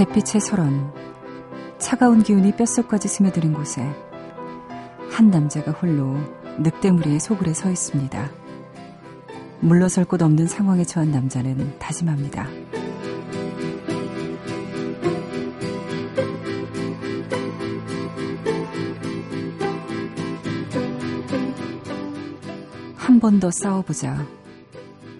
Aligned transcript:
잿빛의 0.00 0.40
설원, 0.40 0.94
차가운 1.76 2.22
기운이 2.22 2.56
뼛속까지 2.56 3.06
스며드는 3.06 3.52
곳에 3.52 3.82
한 5.10 5.28
남자가 5.28 5.72
홀로 5.72 6.16
늑대무리의 6.58 7.20
소굴에 7.20 7.52
서 7.52 7.70
있습니다. 7.70 8.30
물러설 9.60 10.06
곳 10.06 10.22
없는 10.22 10.46
상황에 10.46 10.84
처한 10.84 11.10
남자는 11.10 11.78
다짐합니다. 11.78 12.48
한 22.96 23.20
번 23.20 23.38
더 23.38 23.50
싸워보자. 23.50 24.24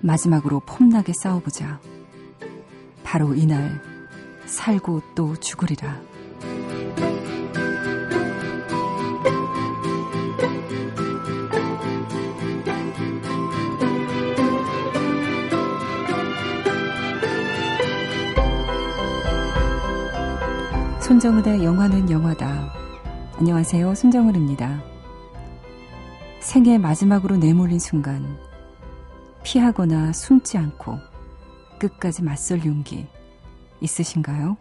마지막으로 0.01 0.61
폼나게 0.61 1.13
싸워보자. 1.13 1.81
바로 3.05 3.35
이날 3.35 3.90
살고 4.51 5.01
또 5.15 5.37
죽으리라. 5.37 6.01
손정은의 21.01 21.65
영화는 21.65 22.11
영화다. 22.11 22.73
안녕하세요. 23.39 23.95
손정은입니다. 23.95 24.83
생애 26.41 26.77
마지막으로 26.79 27.37
내몰린 27.37 27.79
순간, 27.79 28.39
피하거나 29.45 30.13
숨지 30.13 30.59
않고 30.59 30.99
끝까지 31.79 32.23
맞설 32.23 32.65
용기 32.65 33.07
있으신가요? 33.81 34.57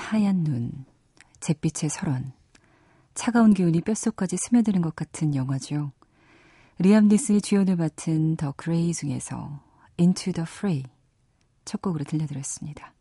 하얀 0.00 0.42
눈, 0.42 0.72
잿빛의 1.40 1.90
설원, 1.90 2.32
차가운 3.14 3.54
기운이 3.54 3.82
뼛속까지 3.82 4.36
스며드는 4.38 4.80
것 4.80 4.96
같은 4.96 5.34
영화죠. 5.34 5.92
리암 6.78 7.08
니슨이 7.08 7.42
주연을 7.42 7.76
맡은 7.76 8.36
더 8.36 8.52
그레이 8.56 8.92
중에서 8.94 9.60
Into 9.98 10.32
the 10.32 10.44
Fray 10.48 10.84
첫 11.64 11.82
곡으로 11.82 12.04
들려드렸습니다. 12.04 12.94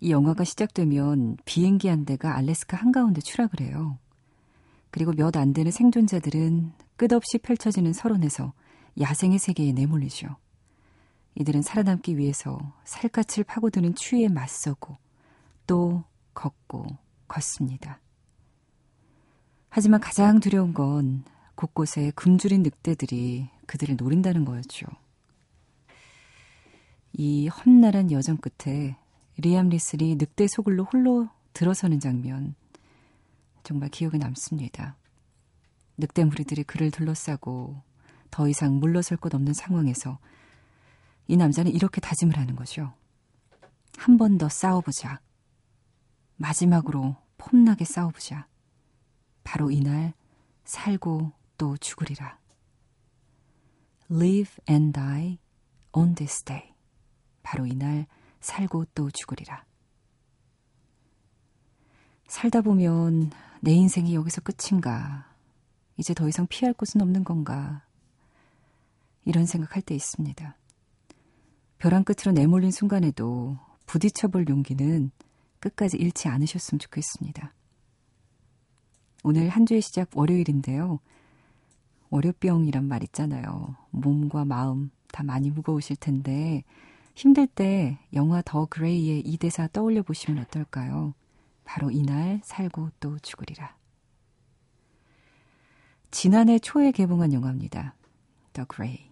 이 0.00 0.10
영화가 0.10 0.44
시작되면 0.44 1.36
비행기 1.44 1.88
한 1.88 2.06
대가 2.06 2.34
알래스카 2.36 2.78
한가운데 2.78 3.20
추락을 3.20 3.60
해요. 3.60 3.98
그리고 4.90 5.12
몇 5.12 5.36
안 5.36 5.52
되는 5.52 5.70
생존자들은 5.70 6.72
끝없이 6.96 7.38
펼쳐지는 7.38 7.92
설원에서 7.92 8.54
야생의 8.98 9.38
세계에 9.38 9.72
내몰리죠. 9.72 10.36
이들은 11.36 11.62
살아남기 11.62 12.16
위해서 12.16 12.58
살갗을 12.84 13.44
파고드는 13.44 13.94
추위에 13.94 14.28
맞서고 14.28 14.96
또 15.66 16.04
걷고 16.34 16.86
걷습니다. 17.28 18.00
하지만 19.68 20.00
가장 20.00 20.40
두려운 20.40 20.74
건 20.74 21.24
곳곳에 21.54 22.10
굶주린 22.16 22.62
늑대들이 22.62 23.48
그들을 23.66 23.96
노린다는 23.96 24.44
거였죠. 24.44 24.86
이 27.12 27.48
험난한 27.48 28.10
여정 28.12 28.38
끝에 28.38 28.96
리암 29.36 29.68
리슬이 29.68 30.16
늑대 30.16 30.46
소굴로 30.48 30.84
홀로 30.84 31.28
들어서는 31.52 32.00
장면 32.00 32.54
정말 33.62 33.88
기억에 33.90 34.18
남습니다. 34.18 34.96
늑대 35.98 36.24
무리들이 36.24 36.64
그를 36.64 36.90
둘러싸고 36.90 37.82
더 38.30 38.48
이상 38.48 38.78
물러설 38.78 39.18
곳 39.18 39.34
없는 39.34 39.52
상황에서 39.52 40.18
이 41.28 41.36
남자는 41.36 41.70
이렇게 41.72 42.00
다짐을 42.00 42.36
하는 42.36 42.56
거죠. 42.56 42.92
한 43.98 44.16
번 44.16 44.38
더 44.38 44.48
싸워보자. 44.48 45.20
마지막으로 46.40 47.16
폼나게 47.36 47.84
싸워보자. 47.84 48.46
바로 49.44 49.70
이날 49.70 50.14
살고 50.64 51.32
또 51.58 51.76
죽으리라. 51.76 52.38
Live 54.10 54.56
and 54.68 54.92
die 54.92 55.38
on 55.92 56.14
this 56.14 56.42
day. 56.42 56.72
바로 57.42 57.66
이날 57.66 58.06
살고 58.40 58.86
또 58.94 59.10
죽으리라. 59.10 59.66
살다 62.26 62.62
보면 62.62 63.32
내 63.60 63.72
인생이 63.72 64.14
여기서 64.14 64.40
끝인가? 64.40 65.30
이제 65.98 66.14
더 66.14 66.26
이상 66.26 66.46
피할 66.46 66.72
곳은 66.72 67.02
없는 67.02 67.22
건가? 67.22 67.84
이런 69.26 69.44
생각할 69.44 69.82
때 69.82 69.94
있습니다. 69.94 70.56
벼랑 71.76 72.04
끝으로 72.04 72.32
내몰린 72.32 72.70
순간에도 72.70 73.58
부딪혀볼 73.84 74.48
용기는 74.48 75.10
끝까지 75.60 75.96
잃지 75.96 76.28
않으셨으면 76.28 76.78
좋겠습니다. 76.78 77.54
오늘 79.22 79.48
한 79.48 79.66
주의 79.66 79.80
시작 79.80 80.08
월요일인데요. 80.14 80.98
월요병이란 82.08 82.84
말 82.84 83.02
있잖아요. 83.04 83.76
몸과 83.90 84.44
마음 84.44 84.90
다 85.12 85.22
많이 85.22 85.50
무거우실 85.50 85.96
텐데 85.96 86.64
힘들 87.14 87.46
때 87.46 87.98
영화 88.14 88.42
더 88.42 88.66
그레이의 88.66 89.20
이 89.20 89.36
대사 89.36 89.68
떠올려 89.68 90.02
보시면 90.02 90.42
어떨까요? 90.44 91.14
바로 91.64 91.90
이날 91.90 92.40
살고 92.42 92.90
또 92.98 93.18
죽으리라. 93.18 93.76
지난해 96.10 96.58
초에 96.58 96.90
개봉한 96.90 97.32
영화입니다. 97.32 97.94
더 98.52 98.64
그레이. 98.64 99.10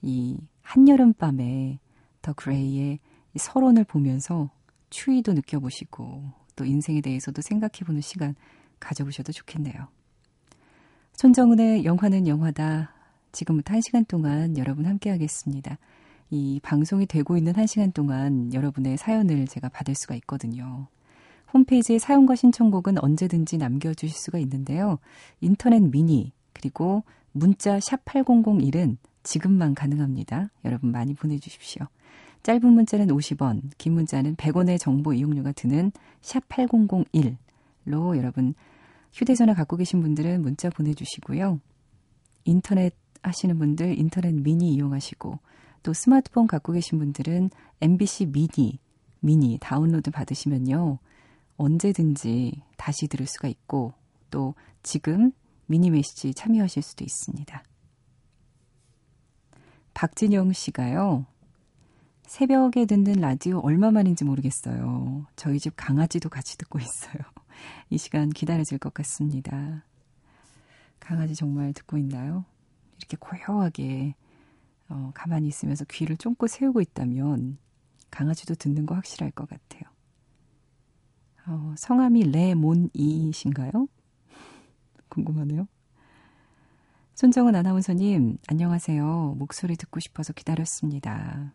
이 0.00 0.40
한여름밤에 0.62 1.78
더 2.22 2.32
그레이의 2.32 2.98
설원을 3.36 3.84
보면서 3.84 4.50
추위도 4.92 5.32
느껴보시고 5.32 6.22
또 6.54 6.64
인생에 6.64 7.00
대해서도 7.00 7.42
생각해보는 7.42 8.02
시간 8.02 8.34
가져보셔도 8.78 9.32
좋겠네요. 9.32 9.88
손정은의 11.14 11.84
영화는 11.84 12.28
영화다. 12.28 12.92
지금부터 13.32 13.74
한 13.74 13.80
시간 13.80 14.04
동안 14.04 14.56
여러분 14.58 14.86
함께 14.86 15.10
하겠습니다. 15.10 15.78
이 16.30 16.60
방송이 16.62 17.06
되고 17.06 17.36
있는 17.36 17.54
한 17.56 17.66
시간 17.66 17.92
동안 17.92 18.52
여러분의 18.52 18.98
사연을 18.98 19.46
제가 19.46 19.68
받을 19.68 19.94
수가 19.94 20.14
있거든요. 20.16 20.86
홈페이지에 21.52 21.98
사연과 21.98 22.34
신청곡은 22.34 23.02
언제든지 23.02 23.58
남겨주실 23.58 24.16
수가 24.16 24.38
있는데요. 24.38 24.98
인터넷 25.40 25.80
미니, 25.80 26.32
그리고 26.52 27.04
문자 27.32 27.80
샵 27.80 28.04
8001은 28.04 28.96
지금만 29.22 29.74
가능합니다. 29.74 30.50
여러분 30.64 30.90
많이 30.90 31.14
보내주십시오. 31.14 31.86
짧은 32.42 32.72
문자는 32.72 33.06
50원, 33.08 33.70
긴 33.78 33.94
문자는 33.94 34.36
100원의 34.36 34.78
정보 34.78 35.12
이용료가 35.12 35.52
드는 35.52 35.92
샵 36.20 36.48
8001로 36.48 38.16
여러분 38.16 38.54
휴대전화 39.12 39.54
갖고 39.54 39.76
계신 39.76 40.00
분들은 40.00 40.42
문자 40.42 40.68
보내주시고요. 40.70 41.60
인터넷 42.44 42.94
하시는 43.22 43.56
분들 43.58 43.98
인터넷 43.98 44.34
미니 44.34 44.74
이용하시고 44.74 45.38
또 45.82 45.92
스마트폰 45.92 46.46
갖고 46.46 46.72
계신 46.72 46.98
분들은 46.98 47.50
MBC 47.80 48.26
미니, 48.26 48.78
미니 49.20 49.58
다운로드 49.60 50.10
받으시면요. 50.10 50.98
언제든지 51.56 52.62
다시 52.76 53.06
들을 53.06 53.26
수가 53.26 53.48
있고 53.48 53.92
또 54.30 54.54
지금 54.82 55.32
미니 55.66 55.90
메시지 55.90 56.34
참여하실 56.34 56.82
수도 56.82 57.04
있습니다. 57.04 57.62
박진영 59.94 60.52
씨가요. 60.52 61.26
새벽에 62.22 62.86
듣는 62.86 63.14
라디오 63.14 63.58
얼마만인지 63.60 64.24
모르겠어요. 64.24 65.26
저희 65.36 65.58
집 65.58 65.74
강아지도 65.76 66.28
같이 66.28 66.56
듣고 66.56 66.78
있어요. 66.78 67.22
이 67.90 67.98
시간 67.98 68.30
기다려질 68.30 68.78
것 68.78 68.94
같습니다. 68.94 69.84
강아지 70.98 71.34
정말 71.34 71.72
듣고 71.72 71.98
있나요? 71.98 72.44
이렇게 72.98 73.16
고요하게 73.18 74.14
어, 74.88 75.10
가만히 75.14 75.48
있으면서 75.48 75.84
귀를 75.84 76.16
쫑긋 76.16 76.48
세우고 76.48 76.80
있다면 76.80 77.58
강아지도 78.10 78.54
듣는 78.54 78.86
거 78.86 78.94
확실할 78.94 79.30
것 79.32 79.48
같아요. 79.48 79.82
어, 81.46 81.74
성함이 81.76 82.30
레몬이신가요? 82.30 83.88
궁금하네요. 85.08 85.66
손정은 87.14 87.54
아나운서님, 87.54 88.38
안녕하세요. 88.48 89.34
목소리 89.38 89.76
듣고 89.76 90.00
싶어서 90.00 90.32
기다렸습니다. 90.32 91.52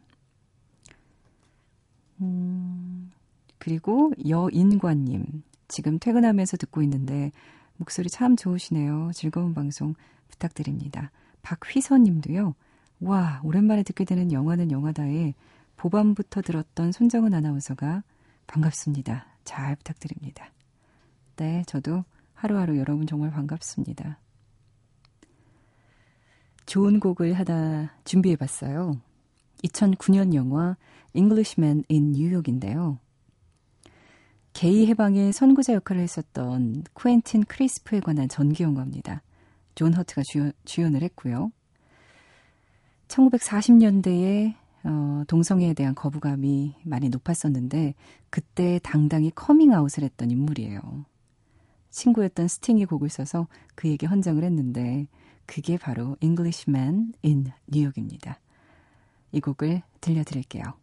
음, 2.22 3.12
그리고 3.58 4.12
여인관님. 4.28 5.44
지금 5.68 6.00
퇴근하면서 6.00 6.58
듣고 6.58 6.82
있는데 6.84 7.32
목소리 7.78 8.10
참 8.10 8.36
좋으시네요. 8.36 9.12
즐거운 9.14 9.54
방송 9.54 9.94
부탁드립니다. 10.30 11.12
박휘선 11.42 12.04
님도요. 12.04 12.56
와, 13.02 13.42
오랜만에 13.44 13.84
듣게 13.84 14.06
되는 14.06 14.32
영화는 14.32 14.72
영화다에 14.72 15.34
보밤부터 15.76 16.42
들었던 16.42 16.92
손정은 16.92 17.34
아나운서가 17.34 18.04
반갑습니다. 18.48 19.28
잘 19.44 19.76
부탁드립니다. 19.76 20.52
네, 21.36 21.64
저도 21.68 22.04
하루하루 22.34 22.78
여러분 22.78 23.06
정말 23.06 23.32
반갑습니다. 23.32 24.20
좋은 26.66 27.00
곡을 27.00 27.34
하다 27.34 27.94
준비해 28.04 28.36
봤어요. 28.36 29.00
2009년 29.64 30.34
영화 30.34 30.78
Englishman 31.14 31.84
in 31.90 32.14
New 32.14 32.32
York인데요. 32.32 33.00
게이 34.54 34.88
해방의 34.88 35.34
선구자 35.34 35.74
역할을 35.74 36.02
했었던 36.02 36.84
쿠엔틴 36.94 37.46
크리스프에 37.46 38.00
관한 38.00 38.28
전기 38.28 38.64
영화입니다. 38.64 39.22
존 39.76 39.94
허트가 39.94 40.24
주연, 40.26 40.52
주연 40.66 40.96
을 40.96 41.04
했고요. 41.04 41.52
1940년대에 43.08 44.56
어, 44.84 45.24
동성애에 45.28 45.74
대한 45.74 45.94
거부감이 45.96 46.76
많이 46.84 47.10
높았었는데 47.10 47.94
그때 48.30 48.80
당당히 48.82 49.32
커밍아웃을 49.32 50.04
했던 50.04 50.32
인물이에요. 50.32 51.06
친구였던 51.90 52.48
스팅이 52.48 52.86
곡을 52.86 53.10
써서 53.10 53.48
그에게 53.76 54.08
헌정을 54.08 54.44
했는데 54.44 55.08
그게 55.46 55.78
바로 55.78 56.16
Englishman 56.22 57.14
in 57.24 57.52
New 57.72 57.84
York입니다. 57.84 58.40
이 59.32 59.42
곡을 59.42 59.82
들려드릴게요. 60.02 60.74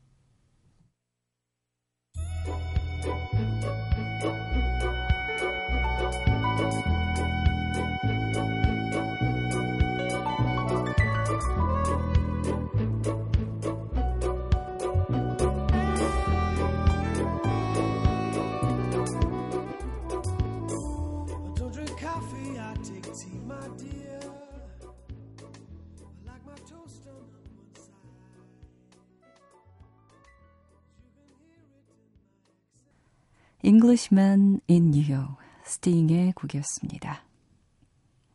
Englishman 33.64 34.61
in 34.69 34.93
New 34.93 35.11
York, 35.11 35.37
스팅의 35.64 36.32
곡이었습니다. 36.32 37.25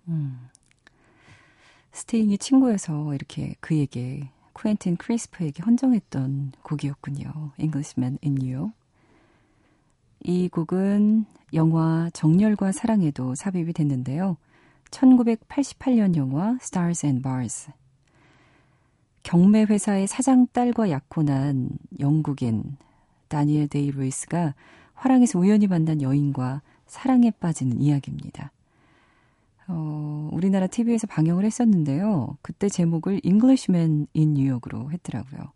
음. 0.08 0.50
스팅이 1.92 2.40
친구여서 2.40 3.14
이렇게 3.14 3.54
그에게 3.60 4.32
쿠엔틴 4.54 4.98
크리스프에게 4.98 5.62
헌정했던 5.62 6.54
곡이었군요. 6.64 7.52
Englishman 7.60 8.18
in 8.24 8.38
New 8.42 8.56
York. 8.56 8.74
이 10.22 10.50
곡은 10.50 11.26
영화 11.54 12.10
정열과 12.12 12.72
사랑에도 12.72 13.36
삽입이 13.36 13.74
됐는데요. 13.74 14.36
1988년 14.90 16.16
영화 16.16 16.58
Stars 16.60 17.06
and 17.06 17.22
Bars. 17.22 17.72
경매 19.22 19.64
회사의 19.64 20.08
사장 20.08 20.48
딸과 20.48 20.90
약혼한 20.90 21.70
영국인 22.00 22.78
다니엘 23.28 23.68
데이 23.68 23.92
루이스가 23.92 24.56
화랑에서 25.00 25.40
우연히 25.40 25.68
만난 25.68 26.02
여인과 26.02 26.62
사랑에 26.86 27.32
빠지는 27.32 27.82
이야기입니다. 27.82 28.52
어, 29.68 30.30
우리나라 30.34 30.68
TV에서 30.68 31.08
방영을 31.08 31.46
했었는데요. 31.46 32.38
그때 32.42 32.68
제목을 32.68 33.22
Englishman 33.24 34.08
in 34.16 34.32
New 34.32 34.50
York으로 34.50 34.92
했더라고요. 34.92 35.54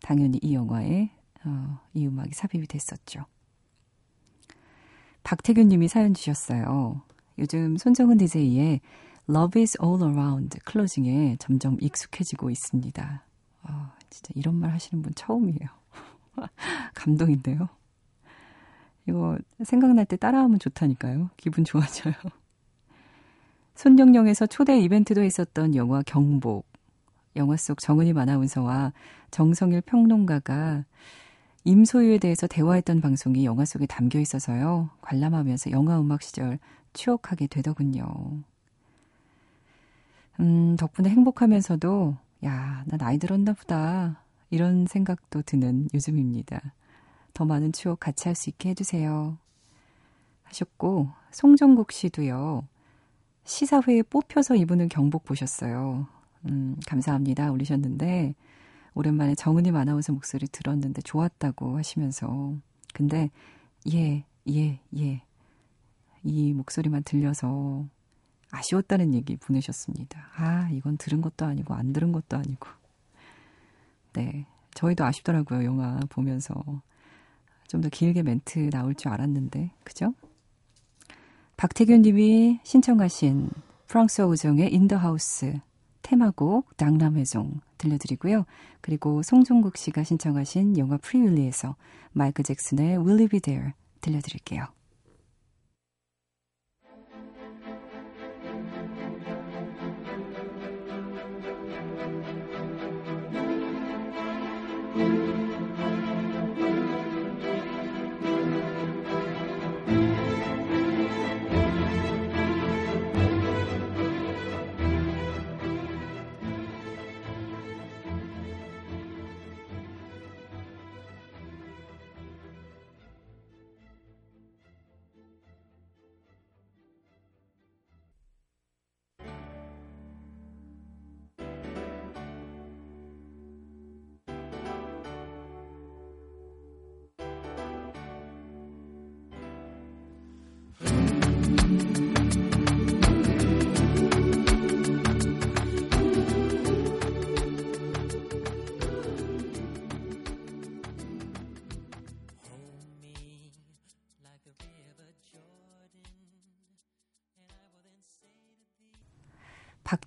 당연히 0.00 0.38
이 0.42 0.54
영화에 0.54 1.10
어, 1.44 1.80
이 1.92 2.06
음악이 2.06 2.32
삽입이 2.32 2.66
됐었죠. 2.66 3.26
박태균 5.22 5.68
님이 5.68 5.88
사연 5.88 6.14
주셨어요. 6.14 7.02
요즘 7.38 7.76
손정은 7.76 8.16
DJ의 8.16 8.80
Love 9.28 9.60
is 9.60 9.76
all 9.82 10.02
around 10.02 10.58
클로징에 10.60 11.36
점점 11.38 11.76
익숙해지고 11.80 12.48
있습니다. 12.48 13.24
아, 13.64 13.92
진짜 14.08 14.32
이런 14.34 14.54
말 14.54 14.70
하시는 14.70 15.02
분 15.02 15.12
처음이에요. 15.14 15.68
감동인데요. 16.94 17.68
이거 19.08 19.38
생각날 19.64 20.04
때 20.04 20.16
따라하면 20.16 20.58
좋다니까요. 20.58 21.30
기분 21.38 21.64
좋아져요. 21.64 22.14
손정령에서 23.74 24.46
초대 24.46 24.78
이벤트도 24.78 25.22
했었던 25.22 25.74
영화 25.74 26.02
경복. 26.02 26.66
영화 27.36 27.56
속 27.56 27.78
정은임 27.78 28.18
아나운서와 28.18 28.92
정성일 29.30 29.80
평론가가 29.82 30.84
임소유에 31.64 32.18
대해서 32.18 32.46
대화했던 32.46 33.00
방송이 33.00 33.44
영화 33.44 33.64
속에 33.64 33.86
담겨 33.86 34.18
있어서요. 34.18 34.90
관람하면서 35.00 35.70
영화 35.70 36.00
음악 36.00 36.22
시절 36.22 36.58
추억하게 36.92 37.46
되더군요. 37.46 38.06
음, 40.40 40.76
덕분에 40.76 41.08
행복하면서도, 41.08 42.16
야, 42.44 42.84
나 42.86 42.96
나이 42.96 43.18
들었나 43.18 43.52
보다. 43.52 44.22
이런 44.50 44.86
생각도 44.86 45.42
드는 45.42 45.88
요즘입니다. 45.94 46.72
더 47.34 47.44
많은 47.44 47.72
추억 47.72 48.00
같이 48.00 48.28
할 48.28 48.34
수 48.34 48.50
있게 48.50 48.70
해주세요. 48.70 49.38
하셨고, 50.44 51.10
송정국 51.30 51.92
씨도요, 51.92 52.66
시사회에 53.44 54.02
뽑혀서 54.02 54.56
이분은 54.56 54.88
경복 54.88 55.24
보셨어요. 55.24 56.06
음, 56.46 56.76
감사합니다. 56.86 57.50
올리셨는데, 57.52 58.34
오랜만에 58.94 59.34
정은임 59.34 59.76
아나운서 59.76 60.12
목소리 60.12 60.46
들었는데 60.48 61.02
좋았다고 61.02 61.78
하시면서, 61.78 62.54
근데, 62.94 63.30
예, 63.92 64.24
예, 64.50 64.80
예. 64.96 65.22
이 66.24 66.52
목소리만 66.52 67.04
들려서 67.04 67.86
아쉬웠다는 68.50 69.14
얘기 69.14 69.36
보내셨습니다. 69.36 70.20
아, 70.36 70.68
이건 70.72 70.96
들은 70.96 71.20
것도 71.20 71.44
아니고, 71.46 71.74
안 71.74 71.92
들은 71.92 72.12
것도 72.12 72.36
아니고. 72.36 72.68
네. 74.14 74.46
저희도 74.74 75.04
아쉽더라고요, 75.04 75.64
영화 75.64 75.98
보면서. 76.08 76.54
좀 77.68 77.80
더 77.80 77.88
길게 77.88 78.22
멘트 78.24 78.70
나올 78.70 78.94
줄 78.94 79.12
알았는데, 79.12 79.70
그죠? 79.84 80.14
박태균 81.56 82.02
님이 82.02 82.60
신청하신 82.64 83.50
프랑스와 83.86 84.26
오종의 84.26 84.72
In 84.72 84.90
the 84.90 85.16
House 85.16 85.60
테마곡 86.02 86.70
낭남회종 86.76 87.60
들려드리고요. 87.78 88.44
그리고 88.80 89.22
송종국 89.22 89.76
씨가 89.76 90.02
신청하신 90.02 90.78
영화 90.78 90.96
프리윌리에서 90.96 91.76
마이크 92.12 92.42
잭슨의 92.42 92.96
Will 92.98 93.18
You 93.18 93.28
Be 93.28 93.40
There 93.40 93.72
들려드릴게요. 94.00 94.77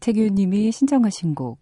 박태규 0.02 0.30
님이 0.30 0.72
신청하신 0.72 1.36
곡. 1.36 1.60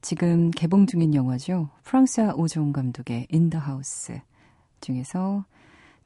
지금 0.00 0.52
개봉 0.52 0.86
중인 0.86 1.16
영화죠. 1.16 1.68
프랑스와 1.82 2.34
오종 2.34 2.70
감독의 2.70 3.26
the 3.26 3.60
House. 3.66 4.20
중에서 4.80 5.44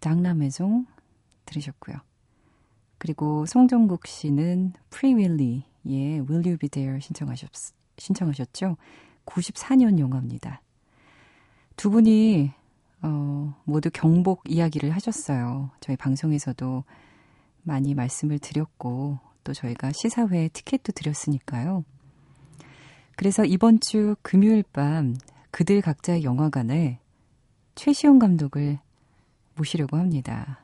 장남의종 0.01 0.87
들으셨고요. 1.45 1.99
그리고 2.97 3.45
송정국 3.45 4.07
씨는 4.07 4.73
프리 4.89 5.15
윌리의 5.15 5.65
Will 5.85 6.47
You 6.47 6.57
Be 6.57 6.71
There 6.71 6.99
신청하셨, 6.99 7.51
신청하셨죠. 7.99 8.79
94년 9.27 9.99
영화입니다. 9.99 10.63
두 11.77 11.91
분이 11.91 12.53
어, 13.03 13.55
모두 13.65 13.91
경복 13.93 14.45
이야기를 14.49 14.93
하셨어요. 14.93 15.73
저희 15.81 15.99
방송에서도 15.99 16.85
많이 17.65 17.95
말씀을 17.95 18.39
드렸고 18.39 19.19
또 19.51 19.55
저희가 19.55 19.91
시사회 19.91 20.49
티켓도 20.49 20.93
드렸으니까요. 20.93 21.85
그래서 23.17 23.45
이번 23.45 23.81
주 23.81 24.15
금요일 24.23 24.63
밤 24.73 25.17
그들 25.51 25.81
각자의 25.81 26.23
영화관에 26.23 27.01
최시영 27.75 28.21
감독을 28.21 28.79
모시려고 29.57 29.97
합니다. 29.97 30.61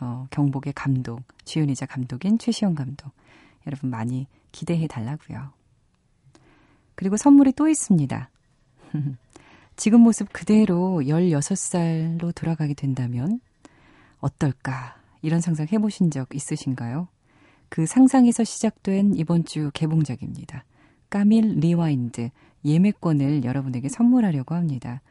어, 0.00 0.26
경복의 0.30 0.72
감독, 0.72 1.22
주연이자 1.44 1.86
감독인 1.86 2.36
최시영 2.38 2.74
감독. 2.74 3.12
여러분 3.64 3.90
많이 3.90 4.26
기대해 4.50 4.88
달라고요. 4.88 5.52
그리고 6.96 7.16
선물이 7.16 7.52
또 7.52 7.68
있습니다. 7.68 8.28
지금 9.76 10.00
모습 10.00 10.32
그대로 10.32 11.00
16살로 11.02 12.34
돌아가게 12.34 12.74
된다면 12.74 13.40
어떨까? 14.18 14.96
이런 15.22 15.40
상상 15.40 15.68
해보신 15.70 16.10
적 16.10 16.34
있으신가요? 16.34 17.06
그 17.68 17.86
상상에서 17.86 18.44
시작된 18.44 19.14
이번 19.16 19.44
주 19.44 19.70
개봉작입니다. 19.74 20.64
까밀 21.10 21.58
리와인드 21.60 22.30
예매권을 22.64 23.44
여러분에게 23.44 23.88
선물하려고 23.88 24.54
합니다. 24.54 25.02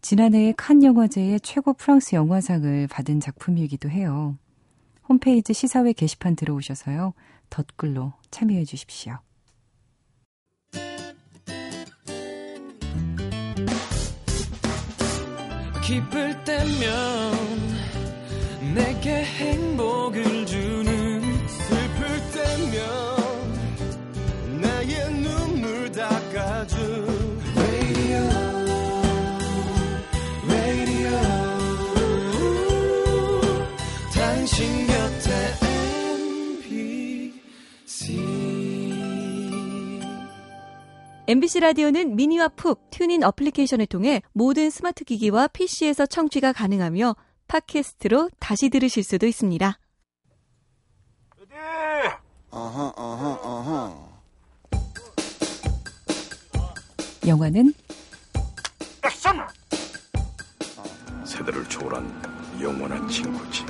지난해 0.00 0.52
칸 0.56 0.82
영화제의 0.82 1.40
최고 1.40 1.72
프랑스 1.72 2.14
영화상을 2.14 2.86
받은 2.88 3.20
작품이기도 3.20 3.90
해요. 3.90 4.36
홈페이지 5.08 5.52
시사회 5.52 5.92
게시판 5.92 6.36
들어오셔서요. 6.36 7.14
덧글로 7.50 8.12
참여해 8.30 8.64
주십시오. 8.64 9.18
기쁠 15.82 16.44
때면 16.44 17.35
MBC 41.28 41.58
라디오는 41.58 42.14
미니와 42.14 42.48
푹 42.48 42.88
TuneIn 42.90 43.24
어플리케이션을 43.24 43.86
통해 43.86 44.22
모든 44.32 44.70
스마트 44.70 45.04
기기와 45.04 45.48
PC에서 45.48 46.06
청취가 46.06 46.52
가능하며 46.52 47.16
팟캐스트로 47.48 48.30
다시 48.38 48.68
들으실 48.68 49.02
수도 49.02 49.26
있습니다. 49.26 49.76
어허, 52.50 52.92
어허, 52.96 53.40
어허. 53.42 54.08
영화는 57.26 57.74
액션! 59.04 59.46
세대를 61.24 61.68
초월한 61.68 62.62
영원한 62.62 63.08
친구지. 63.08 63.66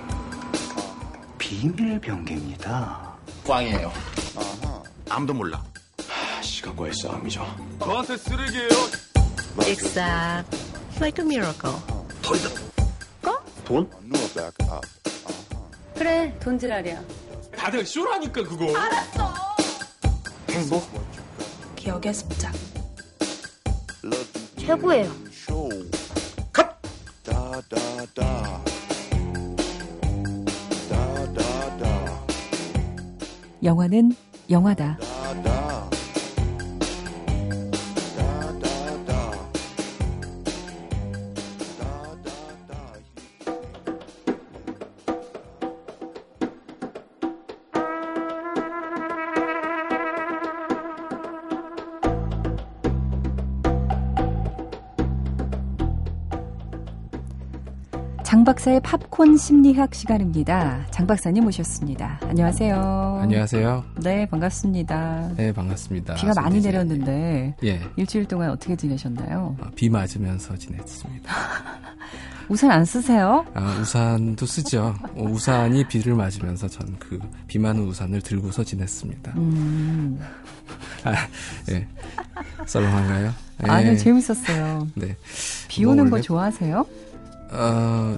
비밀 1.38 1.98
병기입니다. 2.00 3.16
꽝이에요. 3.46 3.90
아무도 5.08 5.32
몰라. 5.32 5.64
시간과의 6.66 6.92
싸움이죠. 6.94 7.46
저한테 7.78 8.16
쓰레기예요. 8.16 8.68
Exact. 9.66 10.56
Like 10.96 11.23
a 11.23 11.28
miracle. 11.28 11.76
돈이다. 12.23 12.49
거? 13.23 13.38
돈? 13.64 13.90
그래, 15.94 16.37
돈지랄이야. 16.40 17.02
다들 17.56 17.87
쇼라니까 17.87 18.42
그거. 18.42 18.76
알았어. 18.76 19.35
행복? 20.50 20.88
기억의 21.76 22.14
습작. 22.14 22.52
최고예요. 24.58 25.11
컷! 26.52 26.66
영화는 33.62 34.14
영화다. 34.50 34.99
장 58.26 58.42
박사의 58.42 58.80
팝콘 58.80 59.37
심리학 59.37 59.95
시간입니다. 59.95 60.85
장 60.90 61.06
박사님 61.06 61.45
모셨습니다. 61.45 62.18
안녕하세요. 62.25 63.18
안녕하세요. 63.23 63.85
네, 64.02 64.26
반갑습니다. 64.26 65.30
네, 65.37 65.52
반갑습니다. 65.52 66.14
비가 66.14 66.33
많이 66.35 66.61
내렸는데 66.61 67.54
예. 67.62 67.80
일주일 67.95 68.25
동안 68.26 68.50
어떻게 68.50 68.75
지내셨나요? 68.75 69.56
아, 69.61 69.71
비 69.76 69.88
맞으면서 69.88 70.56
지냈습니다. 70.56 71.33
우산 72.49 72.73
안 72.73 72.85
쓰세요? 72.85 73.45
아, 73.54 73.78
우산도 73.80 74.45
쓰죠. 74.45 74.97
어, 75.14 75.23
우산이 75.23 75.87
비를 75.87 76.14
맞으면서 76.16 76.66
전 76.66 76.97
그 76.99 77.21
비 77.47 77.61
많은 77.61 77.80
우산을 77.85 78.23
들고서 78.23 78.64
지냈습니다. 78.64 79.35
음. 79.37 80.18
아, 81.04 81.12
예. 81.71 81.87
썰렁한가요? 82.66 83.26
예. 83.66 83.71
아니요, 83.71 83.97
재밌었어요. 83.97 84.88
네. 84.97 85.16
비 85.68 85.85
오는 85.85 86.09
뭐거 86.09 86.21
좋아하세요? 86.21 86.85
어, 87.52 88.16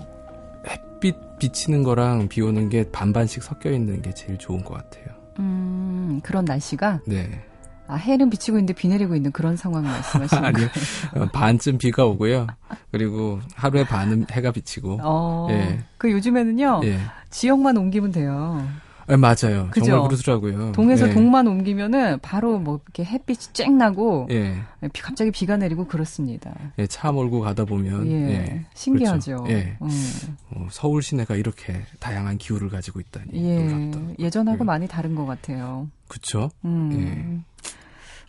햇빛 0.67 1.17
비치는 1.39 1.83
거랑 1.83 2.29
비 2.29 2.41
오는 2.43 2.69
게 2.69 2.91
반반씩 2.91 3.43
섞여 3.43 3.71
있는 3.71 4.03
게 4.03 4.13
제일 4.13 4.39
좋은 4.39 4.65
것 4.65 4.75
같아요. 4.75 5.07
음, 5.39 6.21
그런 6.23 6.45
날씨가? 6.45 7.01
네. 7.07 7.45
아, 7.87 7.95
해는 7.95 8.29
비치고 8.29 8.59
있는데 8.59 8.75
비 8.75 8.87
내리고 8.89 9.15
있는 9.17 9.33
그런 9.33 9.57
상황 9.57 9.85
말씀하시는 9.85 10.45
아니요. 10.45 10.69
거예요? 11.15 11.25
어, 11.25 11.29
반쯤 11.33 11.79
비가 11.79 12.05
오고요. 12.05 12.47
그리고 12.91 13.41
하루에 13.55 13.85
반은 13.85 14.27
해가 14.31 14.53
비치고. 14.53 14.99
어, 15.03 15.47
예. 15.51 15.79
그 15.97 16.11
요즘에는요. 16.13 16.81
예. 16.85 16.99
지역만 17.31 17.77
옮기면 17.79 18.13
돼요. 18.13 18.67
네, 19.09 19.17
맞아요. 19.17 19.69
그죠? 19.71 19.87
정말 19.87 20.09
그러더라고요. 20.09 20.73
동에서 20.73 21.07
네. 21.07 21.15
동만 21.15 21.47
옮기면은 21.47 22.19
바로 22.21 22.59
뭐 22.59 22.81
이렇게 22.85 23.05
햇빛이 23.05 23.53
쨍 23.55 23.79
나고 23.79 24.29
예. 24.31 24.57
갑자기 25.03 25.31
비가 25.31 25.57
내리고 25.57 25.87
그렇습니다. 25.87 26.55
예, 26.79 26.87
차 26.87 27.11
몰고 27.11 27.41
가다 27.41 27.65
보면 27.65 28.07
예. 28.07 28.31
예. 28.31 28.67
신기하죠. 28.75 29.45
그렇죠. 29.45 29.53
예. 29.53 29.77
음. 29.81 30.37
어, 30.51 30.67
서울 30.71 31.03
시내가 31.03 31.37
이렇게 31.37 31.83
다양한 32.01 32.37
기후를 32.39 32.69
가지고 32.69 33.01
있다니 33.01 33.31
예. 33.35 33.65
놀랍다. 33.65 34.01
예전하고 34.19 34.59
예. 34.61 34.65
많이 34.65 34.87
다른 34.87 35.15
것 35.15 35.25
같아요. 35.25 35.89
그렇죠. 36.09 36.51
음. 36.65 36.91
예. 36.93 37.59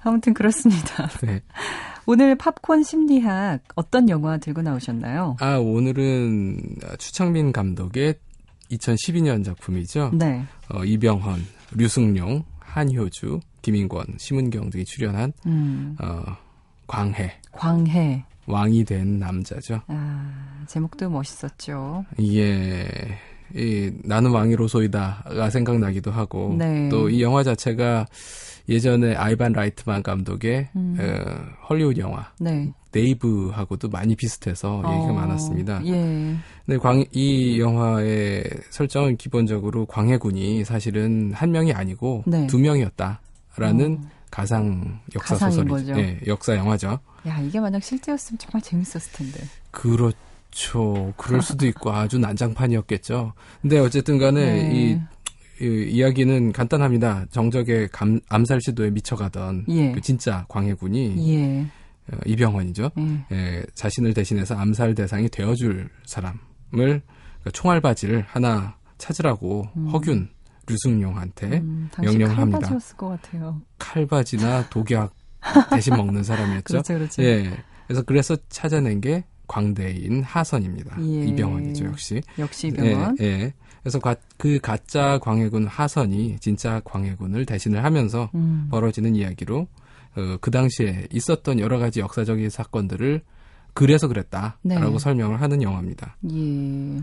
아무튼 0.02 0.34
그렇습니다. 0.34 1.08
네. 1.24 1.42
오늘 2.06 2.36
팝콘 2.36 2.84
심리학 2.84 3.62
어떤 3.76 4.10
영화 4.10 4.38
들고 4.38 4.62
나오셨나요? 4.62 5.36
아, 5.40 5.58
오늘은 5.58 6.78
추창민 6.98 7.52
감독의 7.52 8.16
2012년 8.72 9.44
작품이죠. 9.44 10.12
네. 10.14 10.44
어, 10.70 10.84
이병헌, 10.84 11.46
류승룡, 11.72 12.44
한효주, 12.60 13.40
김인권, 13.62 14.06
심은경 14.18 14.70
등이 14.70 14.86
출연한 14.86 15.34
음. 15.46 15.96
어, 16.02 16.24
광해. 16.88 17.42
광해. 17.52 18.26
왕이 18.46 18.84
된 18.86 19.20
남자죠. 19.20 19.82
아, 19.88 20.64
제목도 20.68 21.10
멋있었죠. 21.10 22.06
이게 22.18 22.88
이 23.56 23.92
나는 24.04 24.32
왕이로소이다가 24.32 25.50
생각나기도 25.50 26.12
하고 26.12 26.56
네. 26.58 26.90
또이 26.90 27.22
영화 27.22 27.44
자체가 27.44 28.06
예전에 28.70 29.16
아이반 29.16 29.52
라이트만 29.52 30.04
감독의 30.04 30.70
음. 30.76 30.98
어, 31.00 31.66
헐리우드 31.68 32.00
영화 32.00 32.32
네. 32.40 32.72
네이브하고도 32.92 33.90
많이 33.90 34.16
비슷해서 34.16 34.82
어, 34.84 34.96
얘기가 34.96 35.14
많았습니다. 35.14 35.82
예. 35.86 36.36
근데 36.66 36.78
광, 36.80 37.04
이 37.12 37.60
영화의 37.60 38.44
설정은 38.70 39.18
기본적으로 39.18 39.86
광해군이 39.86 40.64
사실은 40.66 41.32
한 41.34 41.52
명이 41.52 41.74
아니고 41.74 42.24
네. 42.28 42.46
두 42.48 42.60
명이었다라는 42.60 44.00
어. 44.04 44.10
가상 44.32 45.00
역사 45.16 45.36
소설이죠. 45.36 45.98
예, 45.98 46.20
역사 46.28 46.56
영화죠. 46.56 47.00
야, 47.28 47.40
이게 47.40 47.60
만약 47.60 47.84
실제였으면 47.84 48.38
정말 48.38 48.62
재밌었을 48.62 49.12
텐데. 49.14 49.42
그렇 49.72 50.12
그렇죠. 50.50 51.14
그럴 51.18 51.42
수도 51.42 51.68
있고 51.68 51.92
아주 51.92 52.18
난장판이었겠죠. 52.20 53.34
근데 53.62 53.80
어쨌든 53.80 54.18
간에 54.18 54.64
네. 54.64 54.72
이, 54.74 55.64
이, 55.64 55.90
이야기는 55.90 56.52
간단합니다. 56.52 57.26
정적의 57.30 57.90
감, 57.92 58.20
암살 58.30 58.62
시도에 58.62 58.90
미쳐가던 58.92 59.66
예. 59.70 59.92
그 59.92 60.02
진짜 60.02 60.46
광해군이 60.50 61.34
예. 61.34 61.62
어, 62.12 62.18
이병헌이죠. 62.26 62.92
예. 62.98 63.36
예. 63.36 63.64
자신을 63.76 64.14
대신해서 64.14 64.56
암살 64.56 64.96
대상이 64.96 65.30
되어줄 65.30 65.90
사람을 66.06 66.40
그러니까 66.72 67.52
총알 67.54 67.82
바지를 67.82 68.26
하나 68.28 68.76
찾으라고 68.98 69.68
음. 69.76 69.88
허균 69.90 70.30
류승룡한테 70.68 71.48
음, 71.60 71.90
명령합니다. 72.00 72.60
칼바지였을 72.60 72.98
것 72.98 73.10
같아요. 73.10 73.62
칼바지나 73.80 74.70
독약 74.70 75.14
대신 75.72 75.96
먹는 75.96 76.24
사람이었죠. 76.24 76.64
그렇죠, 76.84 76.94
그렇죠. 76.94 77.24
예. 77.24 77.64
그래서 77.88 78.04
그래서 78.04 78.38
찾아낸 78.50 79.02
게 79.02 79.26
광대인 79.50 80.24
하선입니다. 80.24 80.96
예. 81.02 81.26
이병헌이죠, 81.28 81.86
역시. 81.86 82.22
역시 82.38 82.68
이병헌. 82.68 83.18
예, 83.20 83.26
예. 83.26 83.54
그래서 83.82 84.00
가, 84.00 84.16
그 84.38 84.60
가짜 84.60 85.20
광해군 85.20 85.68
하선이 85.68 86.38
진짜 86.40 86.80
광해군을 86.86 87.46
대신을 87.46 87.84
하면서 87.84 88.30
음. 88.36 88.68
벌어지는 88.72 89.16
이야기로 89.16 89.68
어, 90.16 90.38
그 90.40 90.52
당시에 90.52 91.08
있었던 91.12 91.60
여러 91.60 91.80
가지 91.80 92.00
역사적인 92.00 92.50
사건들을 92.50 93.22
그래서 93.74 94.08
그랬다라고 94.08 94.58
네. 94.64 95.00
설명을 95.00 95.42
하는 95.42 95.62
영화입니다. 95.62 96.16
예. 96.32 97.02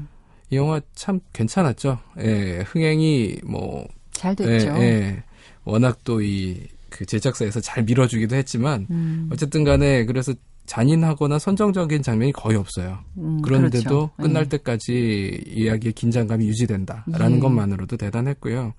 이 0.49 0.57
영화 0.57 0.81
참 0.95 1.21
괜찮았죠. 1.35 1.99
예, 2.21 2.65
흥행이 2.67 3.41
뭐 3.45 3.87
잘 4.13 4.35
됐죠. 4.35 4.69
예, 4.79 4.83
예. 4.83 5.23
워낙 5.65 6.03
또 6.05 6.23
이 6.23 6.77
그 6.97 7.05
제작사에서 7.05 7.61
잘 7.61 7.85
밀어주기도 7.85 8.37
했지만 8.37 8.87
음. 8.91 9.29
어쨌든 9.31 9.65
간에 9.65 10.07
그래서 10.07 10.33
잔인하거나 10.67 11.39
선정적인 11.39 12.03
장면이 12.03 12.33
거의 12.33 12.57
없어요. 12.57 12.99
음, 13.19 13.41
그런데도 13.43 13.89
그렇죠. 13.89 14.11
끝날 14.17 14.45
예. 14.45 14.49
때까지 14.49 15.45
이야기의 15.47 15.93
긴장감이 15.93 16.47
유지된다라는 16.47 17.37
예. 17.37 17.41
것만으로도 17.41 17.97
대단했고요. 17.97 18.75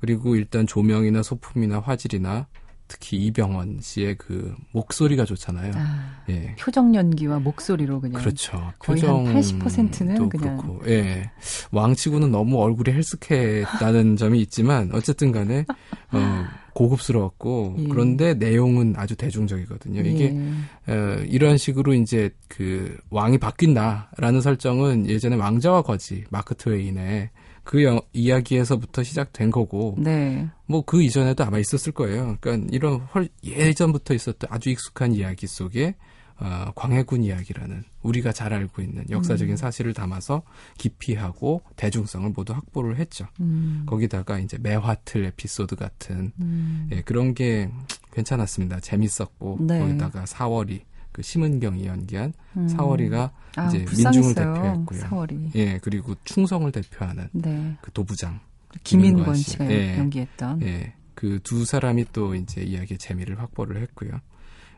그리고 0.00 0.36
일단 0.36 0.66
조명이나 0.66 1.22
소품이나 1.22 1.80
화질이나 1.80 2.46
특히 2.86 3.16
이병헌 3.16 3.78
씨의 3.80 4.16
그 4.16 4.54
목소리가 4.72 5.24
좋잖아요. 5.24 5.72
아, 5.74 6.22
예. 6.28 6.54
표정 6.58 6.94
연기와 6.94 7.38
목소리로 7.38 8.00
그냥 8.00 8.20
그렇죠. 8.20 8.72
거의 8.78 9.00
한 9.00 9.24
80%는 9.24 10.28
그냥 10.28 10.58
그렇고, 10.58 10.80
예. 10.86 11.30
왕치고는 11.72 12.30
너무 12.30 12.60
얼굴이 12.60 12.94
헬스케다는 12.94 14.16
점이 14.16 14.40
있지만 14.42 14.90
어쨌든 14.92 15.32
간에 15.32 15.64
어 16.12 16.44
고급스러웠고 16.74 17.76
예. 17.78 17.88
그런데 17.88 18.34
내용은 18.34 18.94
아주 18.96 19.16
대중적이거든요. 19.16 20.02
이게 20.02 20.34
예. 20.34 20.92
어, 20.92 21.16
이런 21.26 21.56
식으로 21.56 21.94
이제 21.94 22.30
그 22.48 22.96
왕이 23.10 23.38
바뀐다라는 23.38 24.40
설정은 24.40 25.08
예전에 25.08 25.36
왕자와 25.36 25.82
거지 25.82 26.24
마크 26.30 26.54
트웨인의 26.54 27.30
그 27.62 27.82
여, 27.82 28.00
이야기에서부터 28.12 29.02
시작된 29.02 29.50
거고 29.50 29.96
네. 29.98 30.46
뭐그 30.66 31.02
이전에도 31.02 31.44
아마 31.44 31.58
있었을 31.58 31.92
거예요. 31.92 32.36
그러니까 32.40 32.68
이런 32.70 32.98
헐 33.14 33.28
예전부터 33.42 34.14
있었던 34.14 34.50
아주 34.52 34.68
익숙한 34.70 35.14
이야기 35.14 35.46
속에 35.46 35.94
어, 36.38 36.72
광해군 36.74 37.22
이야기라는 37.22 37.84
우리가 38.02 38.32
잘 38.32 38.52
알고 38.52 38.82
있는 38.82 39.04
역사적인 39.08 39.54
음. 39.54 39.56
사실을 39.56 39.94
담아서 39.94 40.42
깊이하고 40.78 41.62
대중성을 41.76 42.28
모두 42.30 42.52
확보를 42.52 42.98
했죠. 42.98 43.26
음. 43.40 43.84
거기다가 43.86 44.38
이제 44.40 44.58
매화틀 44.60 45.24
에피소드 45.26 45.76
같은 45.76 46.32
음. 46.40 46.88
예, 46.92 47.02
그런 47.02 47.34
게 47.34 47.70
괜찮았습니다. 48.12 48.80
재밌었고 48.80 49.58
네. 49.60 49.78
거기다가 49.78 50.24
4월이 50.24 50.82
그 51.12 51.22
심은경이 51.22 51.86
연기한 51.86 52.32
음. 52.56 52.66
사월이가 52.68 53.30
아, 53.56 53.66
이제 53.68 53.78
민중을 53.78 54.34
대표했고요. 54.34 55.00
사월이. 55.00 55.50
예, 55.54 55.78
그리고 55.78 56.16
충성을 56.24 56.70
대표하는 56.72 57.28
네. 57.32 57.76
그 57.80 57.92
도부장 57.92 58.40
김인권 58.82 59.36
씨가 59.36 59.70
예, 59.70 59.96
연기했던 59.98 60.62
예, 60.62 60.94
그 61.14 61.38
두 61.44 61.64
사람이 61.64 62.06
또 62.12 62.34
이제 62.34 62.62
이야기의 62.62 62.98
재미를 62.98 63.38
확보를 63.38 63.80
했고요. 63.82 64.20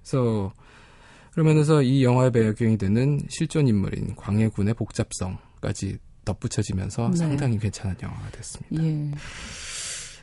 그래서 0.02 0.52
그러면서 1.36 1.82
이 1.82 2.02
영화의 2.02 2.32
배경이 2.32 2.78
되는 2.78 3.20
실존 3.28 3.68
인물인 3.68 4.16
광해군의 4.16 4.72
복잡성까지 4.72 5.98
덧붙여지면서 6.24 7.10
네. 7.10 7.16
상당히 7.16 7.58
괜찮은 7.58 7.94
영화가 8.02 8.30
됐습니다. 8.30 8.82
예. 8.82 9.10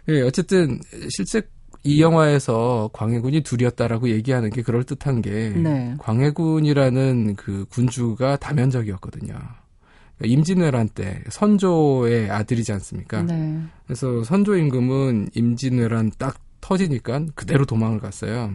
예, 0.09 0.21
어쨌든 0.21 0.79
실제 1.09 1.43
이 1.83 2.01
영화에서 2.01 2.89
광해군이 2.93 3.41
둘이었다라고 3.41 4.09
얘기하는 4.09 4.49
게 4.49 4.63
그럴 4.63 4.85
듯한 4.85 5.21
게 5.21 5.49
네. 5.49 5.95
광해군이라는 5.99 7.35
그 7.35 7.65
군주가 7.69 8.37
다면적이었거든요. 8.37 9.33
그러니까 9.33 10.33
임진왜란 10.39 10.89
때 10.89 11.21
선조의 11.29 12.31
아들이지 12.31 12.71
않습니까? 12.71 13.21
네. 13.21 13.61
그래서 13.85 14.23
선조 14.23 14.57
임금은 14.57 15.29
임진왜란 15.35 16.13
딱 16.17 16.39
터지니까 16.59 17.27
그대로 17.35 17.65
도망을 17.65 17.99
갔어요. 17.99 18.51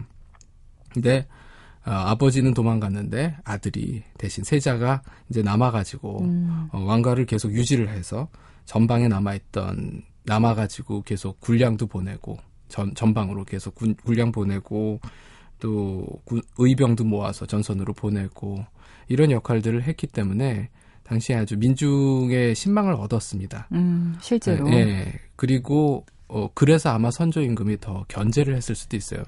근데 0.91 1.25
어, 1.85 1.91
아버지는 1.91 2.53
도망갔는데 2.53 3.37
아들이 3.43 4.03
대신 4.17 4.43
세자가 4.43 5.01
이제 5.29 5.41
남아가지고 5.41 6.21
음. 6.23 6.67
어, 6.71 6.79
왕가를 6.83 7.25
계속 7.25 7.51
유지를 7.53 7.89
해서 7.89 8.27
전방에 8.65 9.07
남아있던 9.07 10.03
남아가지고 10.25 11.03
계속 11.03 11.39
군량도 11.39 11.87
보내고 11.87 12.37
전, 12.67 12.93
전방으로 12.93 13.45
계속 13.45 13.75
군, 13.75 13.95
군량 13.95 14.31
보내고 14.31 14.99
또 15.59 16.05
군, 16.25 16.41
의병도 16.57 17.03
모아서 17.03 17.45
전선으로 17.45 17.93
보내고 17.93 18.63
이런 19.07 19.31
역할들을 19.31 19.83
했기 19.83 20.07
때문에 20.07 20.69
당시에 21.03 21.35
아주 21.35 21.57
민중의 21.57 22.53
신망을 22.53 22.93
얻었습니다. 22.93 23.67
음, 23.71 24.15
실제로. 24.21 24.69
네, 24.69 24.85
네. 24.85 25.19
그리고 25.35 26.05
어, 26.27 26.49
그래서 26.53 26.91
아마 26.91 27.09
선조 27.09 27.41
임금이 27.41 27.79
더 27.79 28.05
견제를 28.07 28.55
했을 28.55 28.75
수도 28.75 28.95
있어요. 28.95 29.23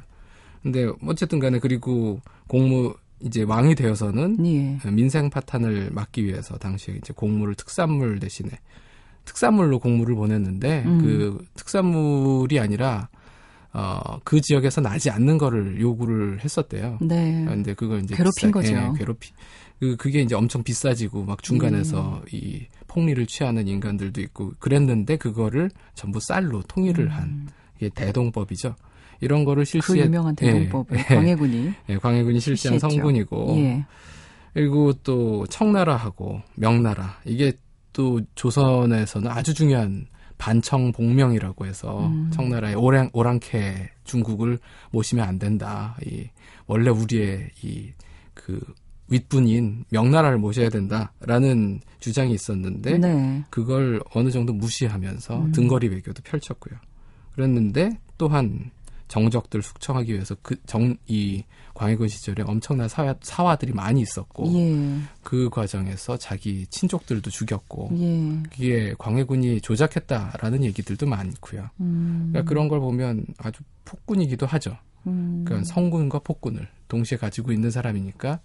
근데 0.61 0.91
어쨌든 1.05 1.39
간에 1.39 1.59
그리고 1.59 2.21
공무 2.47 2.93
이제 3.23 3.43
왕이 3.43 3.75
되어서는 3.75 4.45
예. 4.45 4.89
민생 4.89 5.29
파탄을 5.29 5.89
막기 5.91 6.25
위해서 6.25 6.57
당시에 6.57 6.95
이제 6.95 7.13
공무를 7.13 7.55
특산물 7.55 8.19
대신에 8.19 8.49
특산물로 9.25 9.79
공무를 9.79 10.15
보냈는데 10.15 10.83
음. 10.85 11.01
그 11.01 11.45
특산물이 11.55 12.59
아니라 12.59 13.09
어, 13.73 14.19
그 14.23 14.41
지역에서 14.41 14.81
나지 14.81 15.09
않는 15.09 15.37
거를 15.37 15.79
요구를 15.79 16.43
했었대요. 16.43 16.97
네. 17.01 17.45
근데 17.47 17.73
그걸 17.73 18.03
이제 18.03 18.15
괴롭힌 18.15 18.51
비싸, 18.51 18.51
거죠. 18.51 18.73
예, 18.73 18.97
괴롭히 18.97 19.31
그 19.79 19.95
그게 19.95 20.21
이제 20.21 20.35
엄청 20.35 20.63
비싸지고 20.63 21.23
막 21.23 21.41
중간에서 21.41 22.21
예. 22.33 22.37
이 22.37 22.67
폭리를 22.87 23.25
취하는 23.27 23.67
인간들도 23.67 24.19
있고 24.21 24.53
그랬는데 24.59 25.15
그거를 25.17 25.71
전부 25.93 26.19
쌀로 26.19 26.61
통일을 26.63 27.05
음. 27.05 27.11
한 27.11 27.49
이게 27.77 27.89
대동법이죠. 27.89 28.75
이런 29.21 29.45
거를 29.45 29.65
실시한 29.65 29.97
그 29.97 30.05
유명한 30.05 30.35
대동법을 30.35 30.97
예, 30.97 31.03
광해군이 31.03 31.73
예, 31.89 31.97
광해군이 31.97 32.39
실시한 32.39 32.79
실시했죠. 32.79 32.95
성군이고 32.97 33.55
예. 33.59 33.85
그리고 34.53 34.93
또 35.03 35.45
청나라하고 35.47 36.41
명나라 36.55 37.19
이게 37.25 37.53
또 37.93 38.21
조선에서는 38.35 39.29
아주 39.31 39.53
중요한 39.53 40.07
반청 40.37 40.91
복명이라고 40.91 41.65
해서 41.67 42.07
음. 42.07 42.31
청나라의 42.33 42.75
오랑, 42.75 43.11
오랑캐 43.13 43.91
중국을 44.03 44.59
모시면 44.91 45.25
안 45.27 45.37
된다. 45.39 45.95
이 46.05 46.27
원래 46.67 46.89
우리의 46.89 47.51
이 47.63 47.91
그 48.33 48.59
윗분인 49.09 49.85
명나라를 49.89 50.37
모셔야 50.37 50.69
된다라는 50.69 51.81
주장이 51.99 52.33
있었는데 52.33 52.97
네. 52.97 53.43
그걸 53.49 54.01
어느 54.13 54.31
정도 54.31 54.53
무시하면서 54.53 55.41
음. 55.41 55.51
등거리 55.51 55.89
외교도 55.89 56.23
펼쳤고요. 56.23 56.79
그랬는데 57.33 57.99
또한 58.17 58.71
정적들 59.11 59.61
숙청하기 59.61 60.13
위해서 60.13 60.35
그 60.41 60.55
정 60.65 60.95
이 61.07 61.43
광해군 61.73 62.07
시절에 62.07 62.43
엄청난 62.45 62.87
사화, 62.87 63.15
사화들이 63.21 63.73
많이 63.73 64.01
있었고 64.01 64.45
예. 64.53 64.99
그 65.23 65.49
과정에서 65.49 66.17
자기 66.17 66.65
친족들도 66.67 67.29
죽였고 67.29 67.89
예. 67.97 68.43
그게 68.49 68.93
광해군이 68.97 69.61
조작했다라는 69.61 70.63
얘기들도 70.65 71.05
많고요. 71.07 71.69
음. 71.79 72.29
그러니까 72.31 72.49
그런 72.49 72.67
걸 72.67 72.79
보면 72.79 73.25
아주 73.37 73.63
폭군이기도 73.85 74.45
하죠. 74.45 74.77
음. 75.07 75.43
그러니까 75.45 75.65
성군과 75.73 76.19
폭군을 76.19 76.67
동시에 76.87 77.17
가지고 77.17 77.51
있는 77.51 77.71
사람이니까 77.71 78.39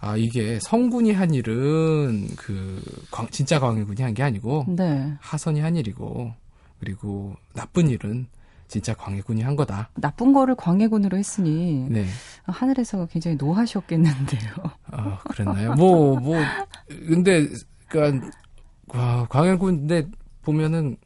아 0.00 0.16
이게 0.16 0.58
성군이 0.60 1.12
한 1.12 1.32
일은 1.34 2.28
그 2.36 2.82
광, 3.10 3.28
진짜 3.30 3.58
광해군이 3.60 4.02
한 4.02 4.14
게 4.14 4.22
아니고 4.22 4.66
네. 4.68 5.14
하선이 5.20 5.60
한 5.60 5.76
일이고 5.76 6.32
그리고 6.78 7.34
나쁜 7.54 7.88
일은 7.90 8.26
진짜 8.70 8.94
광해군이 8.94 9.42
한 9.42 9.56
거다. 9.56 9.90
나쁜 9.96 10.32
거를 10.32 10.54
광해군으로 10.54 11.18
했으니 11.18 11.88
네. 11.90 12.06
하늘에서 12.44 13.06
굉장히 13.06 13.36
노하셨겠는데요. 13.36 14.52
아, 14.92 15.18
그랬나요? 15.24 15.74
뭐, 15.74 16.18
뭐, 16.20 16.36
근데, 16.88 17.48
그니까, 17.88 18.30
와, 18.86 19.26
광해군인데 19.28 20.06
보면은, 20.42 20.96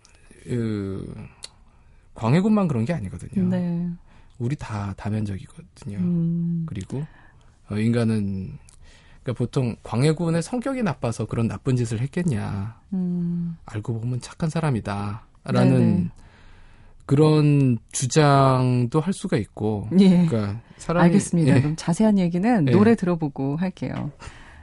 그, 0.42 1.14
광해군만 2.14 2.68
그런 2.68 2.85
게 2.85 2.92
아니거든요. 2.92 3.48
네. 3.48 3.88
우리 4.38 4.57
다 4.57 4.92
다면적이거든요. 4.98 5.96
음. 5.96 6.66
그리고, 6.68 7.07
어, 7.70 7.77
인간은 7.77 8.59
그러니까 9.22 9.38
보통 9.38 9.74
광해군의 9.83 10.42
성격이 10.42 10.83
나빠서 10.83 11.24
그런 11.24 11.48
나쁜 11.48 11.77
짓을 11.77 12.00
했겠냐. 12.00 12.79
음. 12.92 13.57
알고 13.64 14.00
보면 14.00 14.20
착한 14.20 14.50
사람이다. 14.50 15.27
라는 15.44 15.79
네네. 15.79 16.11
그런 17.06 17.78
주장도 17.92 19.00
할 19.00 19.12
수가 19.12 19.36
있고. 19.36 19.88
예. 19.98 20.26
그러니까 20.26 20.60
사람이 20.76 21.04
알겠습니다. 21.04 21.56
예. 21.56 21.60
그럼 21.60 21.76
자세한 21.76 22.18
얘기는 22.18 22.68
예. 22.68 22.70
노래 22.70 22.94
들어보고 22.94 23.56
할게요. 23.56 24.10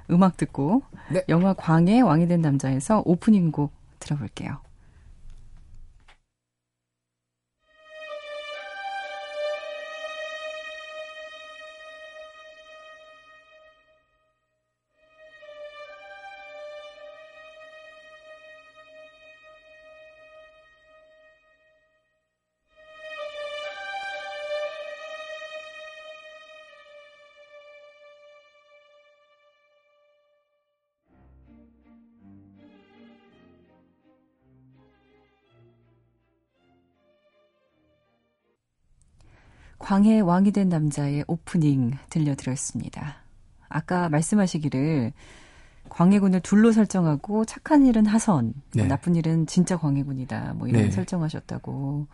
음악 0.10 0.38
듣고 0.38 0.84
네. 1.12 1.24
영화 1.30 1.54
광해 1.54 2.02
왕이 2.02 2.28
된 2.28 2.42
남자에서 2.42 3.02
오프닝 3.06 3.52
곡 3.52 3.72
들어볼게요. 4.00 4.58
광해 39.92 40.22
왕이 40.22 40.54
된 40.54 40.70
남자의 40.70 41.26
오프닝 41.28 41.92
들려드렸습니다. 42.10 43.16
아까 43.68 44.08
말씀하시기를 44.08 45.12
광해군을 45.90 46.40
둘로 46.40 46.72
설정하고 46.72 47.44
착한 47.44 47.86
일은 47.86 48.06
하선, 48.06 48.54
네. 48.74 48.88
나쁜 48.88 49.18
일은 49.18 49.48
진짜 49.48 49.76
광해군이다. 49.76 50.54
뭐 50.56 50.70
이런 50.70 50.84
네. 50.84 50.92
설정하셨다고 50.92 52.08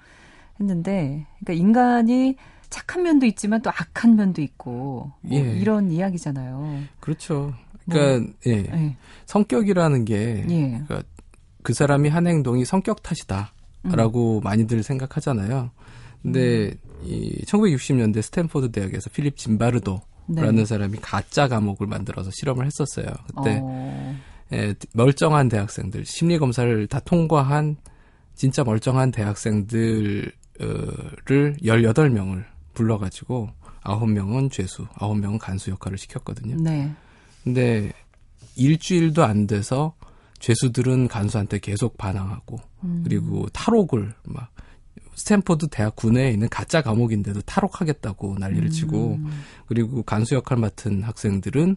했는데, 0.59 1.27
그러니까 1.39 1.53
인간이 1.53 2.35
착한 2.71 3.03
면도 3.03 3.27
있지만 3.27 3.61
또 3.61 3.69
악한 3.69 4.15
면도 4.15 4.41
있고 4.41 5.11
뭐 5.21 5.37
예. 5.37 5.37
이런 5.37 5.91
이야기잖아요. 5.91 6.79
그렇죠. 6.99 7.53
그러니까 7.87 8.25
뭐, 8.25 8.33
예. 8.47 8.57
예. 8.73 8.95
성격이라는 9.27 10.05
게 10.05 10.45
예. 10.49 10.81
그러니까 10.87 11.03
그 11.61 11.75
사람이 11.75 12.09
한 12.09 12.25
행동이 12.25 12.65
성격 12.65 13.03
탓이다라고 13.03 14.39
음. 14.39 14.43
많이들 14.43 14.81
생각하잖아요. 14.81 15.69
근데 16.21 16.71
음. 16.71 17.03
이 17.03 17.43
1960년대 17.45 18.21
스탠포드 18.21 18.71
대학에서 18.71 19.09
필립 19.09 19.37
짐바르도라는 19.37 20.55
네. 20.55 20.65
사람이 20.65 20.97
가짜 21.01 21.47
감옥을 21.47 21.87
만들어서 21.87 22.31
실험을 22.33 22.65
했었어요. 22.65 23.07
그때 23.27 23.59
어. 23.61 24.17
예, 24.53 24.73
멀쩡한 24.93 25.49
대학생들 25.49 26.05
심리 26.05 26.37
검사를 26.37 26.87
다 26.87 26.99
통과한 26.99 27.77
진짜 28.35 28.63
멀쩡한 28.63 29.11
대학생들을 29.11 30.31
18명을 30.59 32.45
불러가지고 32.73 33.49
9명은 33.83 34.51
죄수, 34.51 34.85
9명은 34.87 35.39
간수 35.39 35.71
역할을 35.71 35.97
시켰거든요. 35.97 36.57
네. 36.57 36.91
근데 37.43 37.91
일주일도 38.55 39.23
안 39.23 39.47
돼서 39.47 39.95
죄수들은 40.39 41.07
간수한테 41.07 41.59
계속 41.59 41.97
반항하고 41.97 42.59
음. 42.83 43.01
그리고 43.03 43.47
탈옥을 43.49 44.13
막 44.25 44.51
스탠포드 45.17 45.67
대학 45.69 45.95
구내에 45.95 46.31
있는 46.31 46.47
가짜 46.47 46.81
감옥인데도 46.81 47.41
탈옥하겠다고 47.41 48.37
난리를 48.39 48.69
치고 48.69 49.15
음. 49.15 49.43
그리고 49.65 50.03
간수 50.03 50.35
역할 50.35 50.57
맡은 50.57 51.03
학생들은 51.03 51.75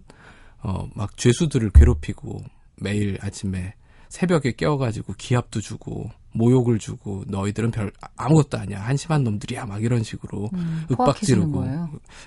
어 0.62 0.86
막 0.94 1.16
죄수들을 1.16 1.70
괴롭히고 1.70 2.42
매일 2.76 3.18
아침에 3.22 3.74
새벽에 4.10 4.52
깨워가지고 4.52 5.14
기합도 5.16 5.60
주고 5.60 6.10
모욕을 6.32 6.78
주고 6.78 7.24
너희들은 7.28 7.70
별 7.70 7.92
아무것도 8.16 8.58
아니야 8.58 8.82
한심한 8.82 9.24
놈들이야 9.24 9.66
막 9.66 9.82
이런 9.82 10.02
식으로 10.02 10.50
음, 10.52 10.84
윽박지르고 10.90 11.64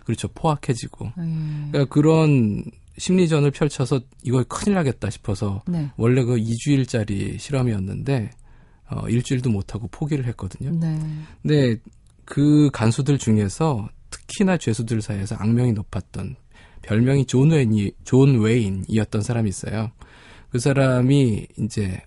그렇죠 0.04 0.28
포악해지고 0.30 1.12
음. 1.18 1.70
그러니까 1.72 1.94
그런 1.94 2.64
심리전을 2.98 3.52
펼쳐서 3.52 4.02
이거 4.24 4.44
큰일 4.44 4.76
나겠다 4.76 5.10
싶어서 5.10 5.62
네. 5.68 5.92
원래 5.96 6.24
그 6.24 6.36
2주일짜리 6.36 7.38
실험이었는데 7.40 8.32
어, 8.90 9.08
일주일도 9.08 9.50
못하고 9.50 9.88
포기를 9.88 10.26
했거든요. 10.28 10.72
네. 10.72 11.00
근데 11.42 11.78
그 12.26 12.70
간수들 12.72 13.18
중에서 13.18 13.90
특히나 14.10 14.58
죄수들 14.58 15.02
사이에서 15.02 15.36
악명이 15.36 15.74
높았던 15.74 16.36
별명이 16.84 17.26
존 17.26 17.52
웨인이 17.52 17.92
존 18.04 18.40
웨인이었던 18.42 19.22
사람이 19.22 19.50
있어요. 19.50 19.92
그 20.50 20.60
사람이 20.60 21.48
이제 21.60 22.00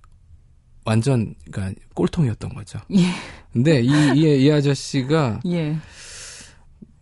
완전 0.85 1.35
그러니까 1.51 1.81
꼴통이었던 1.95 2.55
거죠. 2.55 2.79
예. 2.93 3.07
근데 3.53 3.81
이, 3.81 3.91
이, 4.15 4.45
이 4.45 4.51
아저씨가 4.53 5.41
예. 5.49 5.77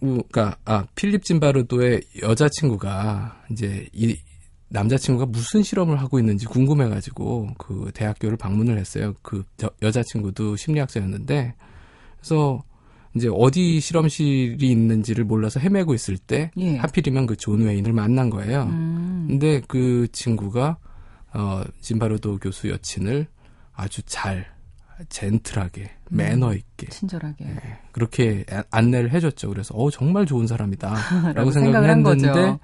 그러니까 0.01 0.57
아 0.65 0.87
필립 0.95 1.25
짐바르도의 1.25 2.03
여자친구가 2.23 3.45
이제 3.51 3.89
이 3.93 4.17
남자친구가 4.75 5.27
무슨 5.27 5.63
실험을 5.63 6.01
하고 6.01 6.19
있는지 6.19 6.47
궁금해가지고 6.47 7.55
그 7.59 7.91
대학교를 7.95 8.37
방문을 8.37 8.77
했어요. 8.77 9.15
그 9.23 9.45
여자친구도 9.81 10.57
심리학자였는데 10.57 11.55
그래서 12.19 12.63
이제 13.15 13.29
어디 13.33 13.79
실험실이 13.79 14.59
있는지를 14.69 15.25
몰라서 15.25 15.61
헤매고 15.61 15.95
있을 15.95 16.19
때 16.19 16.51
예. 16.57 16.77
하필이면 16.77 17.27
그 17.27 17.37
존 17.37 17.63
웨인을 17.63 17.93
만난 17.93 18.29
거예요. 18.31 18.65
음. 18.65 19.27
근데 19.29 19.63
그 19.69 20.09
친구가 20.11 20.79
어 21.35 21.63
짐바르도 21.81 22.39
교수 22.39 22.69
여친을 22.69 23.29
아주 23.73 24.03
잘 24.03 24.47
gentle하게 25.09 25.83
음. 25.83 26.17
매너 26.17 26.55
있게 26.55 26.89
친절하게 26.89 27.45
네, 27.45 27.57
그렇게 27.93 28.45
안내를 28.71 29.13
해줬죠. 29.13 29.49
그래서 29.51 29.75
어 29.77 29.91
정말 29.91 30.27
좋은 30.27 30.47
사람이다라고 30.49 31.51
생각을 31.53 31.91
했는데 31.91 32.59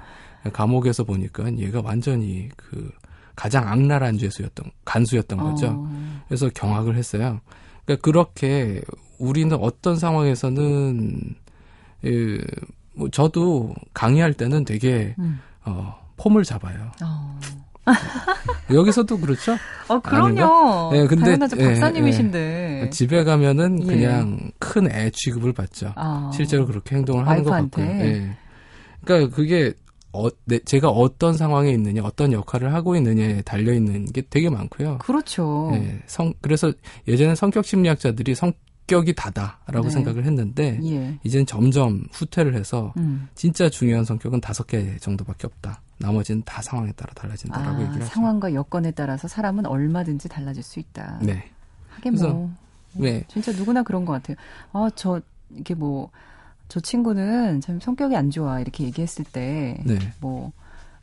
감옥에서 0.52 1.04
보니까 1.04 1.54
얘가 1.58 1.80
완전히 1.84 2.48
그 2.56 2.90
가장 3.36 3.68
악랄한 3.68 4.18
죄수였던 4.18 4.70
간수였던 4.84 5.38
거죠. 5.38 5.68
어. 5.68 6.22
그래서 6.28 6.48
경악을 6.54 6.96
했어요. 6.96 7.40
그러니까 7.84 8.02
그렇게 8.04 8.82
우리는 9.18 9.54
어떤 9.60 9.96
상황에서는 9.96 11.34
예, 12.06 12.38
뭐 12.94 13.08
저도 13.10 13.74
강의할 13.94 14.32
때는 14.34 14.64
되게 14.64 15.14
음. 15.18 15.40
어, 15.64 15.94
폼을 16.16 16.44
잡아요. 16.44 16.90
어. 17.02 17.38
여기서도 18.72 19.18
그렇죠? 19.18 19.56
어, 19.88 19.98
그럼요. 20.00 20.90
예, 20.94 21.06
근데 21.06 21.24
당연하죠. 21.24 21.56
예, 21.58 21.64
박사님이신데. 21.68 22.82
예, 22.84 22.90
집에 22.90 23.24
가면은 23.24 23.82
예. 23.82 23.86
그냥 23.86 24.50
큰 24.58 24.90
애 24.90 25.10
취급을 25.12 25.52
받죠. 25.52 25.92
아. 25.96 26.30
실제로 26.34 26.66
그렇게 26.66 26.96
행동을 26.96 27.26
하는 27.26 27.42
것 27.42 27.50
같고요. 27.50 27.86
예. 27.86 28.36
그러니까 29.04 29.34
그게 29.34 29.72
어, 30.12 30.28
네, 30.44 30.58
제가 30.60 30.88
어떤 30.88 31.36
상황에 31.36 31.70
있느냐, 31.72 32.02
어떤 32.02 32.32
역할을 32.32 32.74
하고 32.74 32.96
있느냐에 32.96 33.42
달려 33.42 33.72
있는 33.72 34.06
게 34.06 34.22
되게 34.28 34.50
많고요. 34.50 34.98
그렇죠. 34.98 35.68
네, 35.72 36.02
성, 36.06 36.34
그래서 36.40 36.72
예전에 37.06 37.34
성격 37.34 37.64
심리학자들이 37.64 38.34
성격이 38.34 39.14
다다라고 39.14 39.84
네. 39.84 39.90
생각을 39.90 40.24
했는데 40.24 40.80
예. 40.84 41.18
이제는 41.22 41.46
점점 41.46 42.04
후퇴를 42.12 42.54
해서 42.54 42.92
음. 42.96 43.28
진짜 43.34 43.68
중요한 43.68 44.04
성격은 44.04 44.40
다섯 44.40 44.66
개 44.66 44.96
정도밖에 44.96 45.46
없다. 45.46 45.80
나머지는 45.98 46.42
다 46.44 46.60
상황에 46.62 46.90
따라 46.92 47.12
달라진다라고 47.14 47.76
아, 47.76 47.80
얘기를 47.82 48.02
하죠. 48.02 48.12
상황과 48.12 48.54
여건에 48.54 48.90
따라서 48.92 49.28
사람은 49.28 49.66
얼마든지 49.66 50.28
달라질 50.28 50.62
수 50.62 50.80
있다. 50.80 51.20
네. 51.22 51.50
하긴 51.90 52.14
뭐. 52.14 52.50
네. 52.94 53.24
진짜 53.28 53.52
누구나 53.52 53.82
그런 53.82 54.04
것 54.04 54.14
같아요. 54.14 54.36
아, 54.72 54.90
저 54.96 55.20
이게 55.56 55.74
뭐 55.74 56.10
저 56.70 56.78
친구는 56.80 57.60
참 57.60 57.80
성격이 57.80 58.14
안 58.16 58.30
좋아 58.30 58.60
이렇게 58.60 58.84
얘기했을 58.84 59.24
때뭐 59.24 59.82
네. 59.84 59.98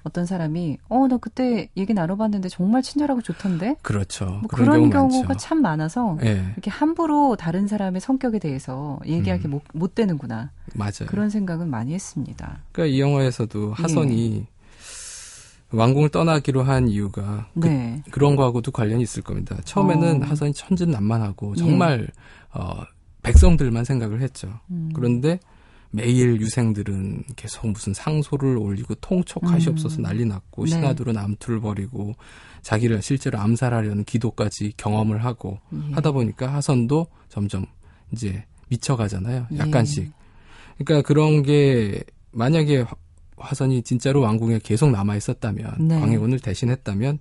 어떤 0.04 0.26
사람이 0.26 0.78
어 0.88 1.08
나 1.08 1.18
그때 1.18 1.68
얘기 1.76 1.94
나눠봤는데 1.94 2.48
정말 2.48 2.82
친절하고 2.82 3.22
좋던데 3.22 3.76
그렇죠 3.82 4.26
뭐 4.26 4.42
그런, 4.48 4.66
그런 4.66 4.90
경우가 4.90 5.28
많죠. 5.28 5.40
참 5.40 5.62
많아서 5.62 6.18
네. 6.22 6.42
이렇게 6.54 6.72
함부로 6.72 7.36
다른 7.36 7.68
사람의 7.68 8.00
성격에 8.00 8.40
대해서 8.40 8.98
얘기하기 9.06 9.50
음. 9.50 9.52
못, 9.52 9.62
못 9.74 9.94
되는구나 9.94 10.52
맞아요 10.74 11.08
그런 11.08 11.30
생각은 11.30 11.70
많이 11.70 11.94
했습니다 11.94 12.60
그러니까 12.72 12.96
이 12.96 13.02
영화에서도 13.02 13.74
하선이 13.74 14.38
예. 14.38 15.78
왕궁을 15.78 16.10
떠나기로 16.10 16.64
한 16.64 16.88
이유가 16.88 17.50
그, 17.60 17.68
네. 17.68 18.02
그런 18.12 18.38
거하고도 18.38 18.72
관련이 18.72 19.04
있을 19.04 19.22
겁니다 19.22 19.58
처음에는 19.66 20.24
어. 20.24 20.26
하선이 20.26 20.54
천진난만하고 20.54 21.56
정말 21.56 22.08
예. 22.10 22.58
어 22.60 22.86
백성들만 23.24 23.84
생각을 23.84 24.22
했죠 24.22 24.48
음. 24.72 24.92
그런데 24.96 25.40
매일 25.92 26.40
유생들은 26.40 27.24
계속 27.36 27.68
무슨 27.68 27.94
상소를 27.94 28.58
올리고 28.58 28.96
통촉하시옵소서 28.96 29.98
음. 30.00 30.04
난리 30.04 30.26
났고 30.26 30.66
네. 30.66 30.72
신하들은 30.72 31.18
암투를 31.18 31.62
벌이고 31.62 32.16
자기를 32.62 33.02
실제로 33.02 33.40
암살하려는 33.40 34.04
기도까지 34.04 34.74
경험을 34.78 35.24
하고 35.24 35.60
예. 35.74 35.94
하다 35.94 36.12
보니까 36.12 36.54
하선도 36.54 37.08
점점 37.30 37.66
이제 38.12 38.44
미쳐가잖아요. 38.70 39.48
예. 39.54 39.58
약간씩. 39.58 40.04
예. 40.06 40.84
그러니까 40.84 41.08
그런 41.08 41.44
게 41.44 42.04
만약에 42.32 42.86
화선이 43.38 43.84
진짜로 43.84 44.22
왕궁에 44.22 44.60
계속 44.64 44.92
남아 44.92 45.16
있었다면 45.16 45.88
네. 45.88 46.00
광해군을 46.00 46.40
대신했다면 46.40 47.20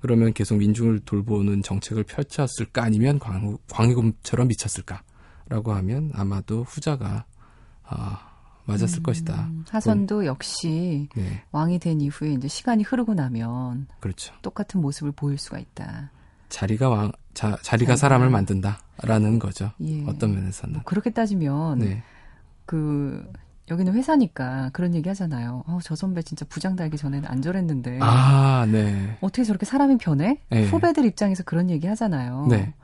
그러면 0.00 0.32
계속 0.32 0.56
민중을 0.58 1.00
돌보는 1.00 1.62
정책을 1.62 2.04
펼쳤을까 2.04 2.82
아니면 2.82 3.18
광, 3.18 3.56
광해군처럼 3.70 4.48
미쳤을까라고 4.48 5.72
하면 5.72 6.10
아마도 6.14 6.64
후자가 6.64 7.24
아, 7.88 8.20
맞았을 8.64 9.00
음, 9.00 9.02
것이다. 9.02 9.48
하선도 9.70 10.20
음. 10.20 10.26
역시 10.26 11.08
네. 11.14 11.42
왕이 11.52 11.78
된 11.78 12.00
이후에 12.00 12.32
이제 12.32 12.48
시간이 12.48 12.82
흐르고 12.82 13.14
나면 13.14 13.86
그렇죠. 14.00 14.34
똑같은 14.42 14.80
모습을 14.80 15.12
보일 15.12 15.38
수가 15.38 15.58
있다. 15.58 16.10
자리가 16.48 16.88
왕 16.88 17.12
자, 17.34 17.56
자리가 17.62 17.96
사람을 17.96 18.30
만든다라는 18.30 19.38
거죠. 19.38 19.72
예. 19.80 20.04
어떤 20.06 20.34
면에서는. 20.34 20.74
뭐 20.74 20.82
그렇게 20.84 21.10
따지면 21.10 21.78
네. 21.78 22.02
그 22.64 23.30
여기는 23.70 23.92
회사니까 23.94 24.70
그런 24.72 24.94
얘기 24.94 25.08
하잖아요. 25.08 25.64
어, 25.66 25.78
저 25.82 25.96
선배 25.96 26.22
진짜 26.22 26.46
부장 26.48 26.76
달기 26.76 26.96
전에는 26.96 27.28
안 27.28 27.42
저랬는데. 27.42 27.98
아, 28.00 28.66
네. 28.70 29.18
어떻게 29.20 29.44
저렇게 29.44 29.66
사람이 29.66 29.98
변해? 29.98 30.40
네. 30.50 30.66
후배들 30.66 31.04
입장에서 31.04 31.42
그런 31.42 31.68
얘기 31.70 31.86
하잖아요. 31.88 32.46
네. 32.48 32.74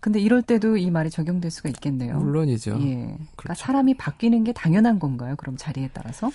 근데 0.00 0.20
이럴 0.20 0.42
때도 0.42 0.76
이 0.76 0.90
말이 0.90 1.10
적용될 1.10 1.50
수가 1.50 1.68
있겠네요. 1.70 2.18
물론이죠. 2.18 2.78
예. 2.80 2.94
그러니까 2.94 3.24
그렇죠. 3.36 3.64
사람이 3.64 3.96
바뀌는 3.96 4.44
게 4.44 4.52
당연한 4.52 4.98
건가요? 4.98 5.34
그럼 5.36 5.56
자리에 5.56 5.90
따라서? 5.92 6.30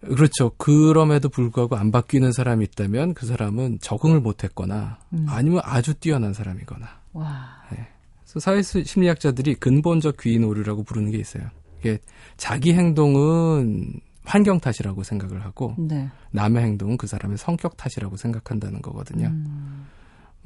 그렇죠. 0.00 0.50
그럼에도 0.56 1.28
불구하고 1.28 1.76
안 1.76 1.90
바뀌는 1.90 2.32
사람이 2.32 2.64
있다면 2.64 3.14
그 3.14 3.26
사람은 3.26 3.78
적응을 3.80 4.20
못했거나 4.20 4.98
음. 5.12 5.26
아니면 5.28 5.62
아주 5.64 5.94
뛰어난 5.94 6.34
사람이거나. 6.34 6.86
와. 7.14 7.62
네. 7.72 7.88
그래서 8.22 8.40
사회 8.40 8.62
심리학자들이 8.62 9.54
근본적 9.54 10.18
귀인 10.18 10.44
오류라고 10.44 10.82
부르는 10.82 11.10
게 11.10 11.18
있어요. 11.18 11.48
이게 11.80 11.98
자기 12.36 12.74
행동은 12.74 14.00
환경 14.24 14.58
탓이라고 14.58 15.02
생각을 15.02 15.44
하고 15.44 15.74
네. 15.78 16.08
남의 16.30 16.62
행동은 16.64 16.96
그 16.96 17.06
사람의 17.06 17.38
성격 17.38 17.76
탓이라고 17.76 18.16
생각한다는 18.16 18.82
거거든요. 18.82 19.28
음. 19.28 19.86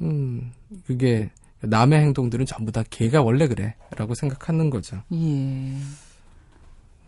음, 0.01 0.51
그게 0.85 1.31
남의 1.61 1.99
행동들은 1.99 2.45
전부 2.45 2.71
다 2.71 2.83
걔가 2.89 3.21
원래 3.21 3.47
그래라고 3.47 4.15
생각하는 4.15 4.69
거죠. 4.69 5.01
예. 5.11 5.75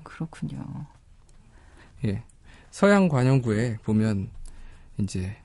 그렇군요. 0.03 0.85
예. 2.05 2.23
서양 2.69 3.07
관용구에 3.07 3.77
보면 3.83 4.29
이제 4.97 5.35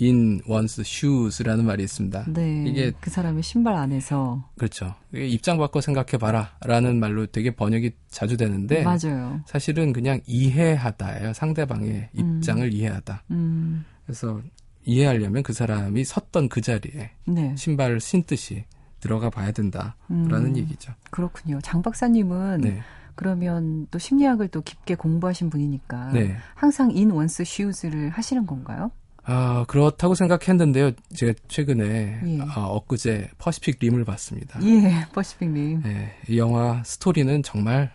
in 0.00 0.42
one's 0.42 0.80
shoes라는 0.80 1.64
말이 1.64 1.82
있습니다. 1.84 2.24
네. 2.28 2.64
이게 2.66 2.92
그 3.00 3.10
사람의 3.10 3.42
신발 3.42 3.74
안에서 3.74 4.48
그렇죠. 4.56 4.94
입장 5.14 5.58
바꿔 5.58 5.80
생각해 5.80 6.18
봐라라는 6.18 7.00
말로 7.00 7.26
되게 7.26 7.50
번역이 7.50 7.92
자주 8.08 8.36
되는데 8.36 8.82
맞아요. 8.82 9.40
사실은 9.46 9.92
그냥 9.92 10.20
이해하다예요. 10.26 11.32
상대방의 11.32 12.10
음. 12.18 12.36
입장을 12.36 12.72
이해하다. 12.72 13.22
음. 13.30 13.84
그래서 14.04 14.40
이해하려면 14.86 15.42
그 15.42 15.52
사람이 15.52 16.04
섰던 16.04 16.48
그 16.48 16.60
자리에 16.62 17.10
네. 17.26 17.54
신발을 17.56 18.00
신듯이 18.00 18.64
들어가 19.00 19.28
봐야 19.28 19.52
된다라는 19.52 19.94
음. 20.10 20.56
얘기죠. 20.56 20.92
그렇군요. 21.10 21.60
장 21.60 21.82
박사님은 21.82 22.60
네. 22.62 22.80
그러면 23.14 23.86
또 23.90 23.98
심리학을 23.98 24.48
또 24.48 24.62
깊게 24.62 24.94
공부하신 24.94 25.50
분이니까 25.50 26.12
네. 26.12 26.36
항상 26.54 26.90
in 26.92 27.10
one's 27.10 27.44
shoes를 27.44 28.10
하시는 28.10 28.46
건가요? 28.46 28.90
아, 29.24 29.64
그렇다고 29.66 30.14
생각했는데요. 30.14 30.92
제가 31.14 31.32
최근에 31.48 32.20
예. 32.24 32.38
아, 32.42 32.66
엊그제 32.66 33.30
퍼시픽 33.38 33.78
림을 33.80 34.04
봤습니다. 34.04 34.60
예, 34.62 35.04
퍼시픽 35.12 35.52
림. 35.52 35.82
네, 35.82 36.14
이 36.28 36.38
영화 36.38 36.80
스토리는 36.84 37.42
정말 37.42 37.90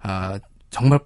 아, 0.00 0.38
정말 0.70 1.00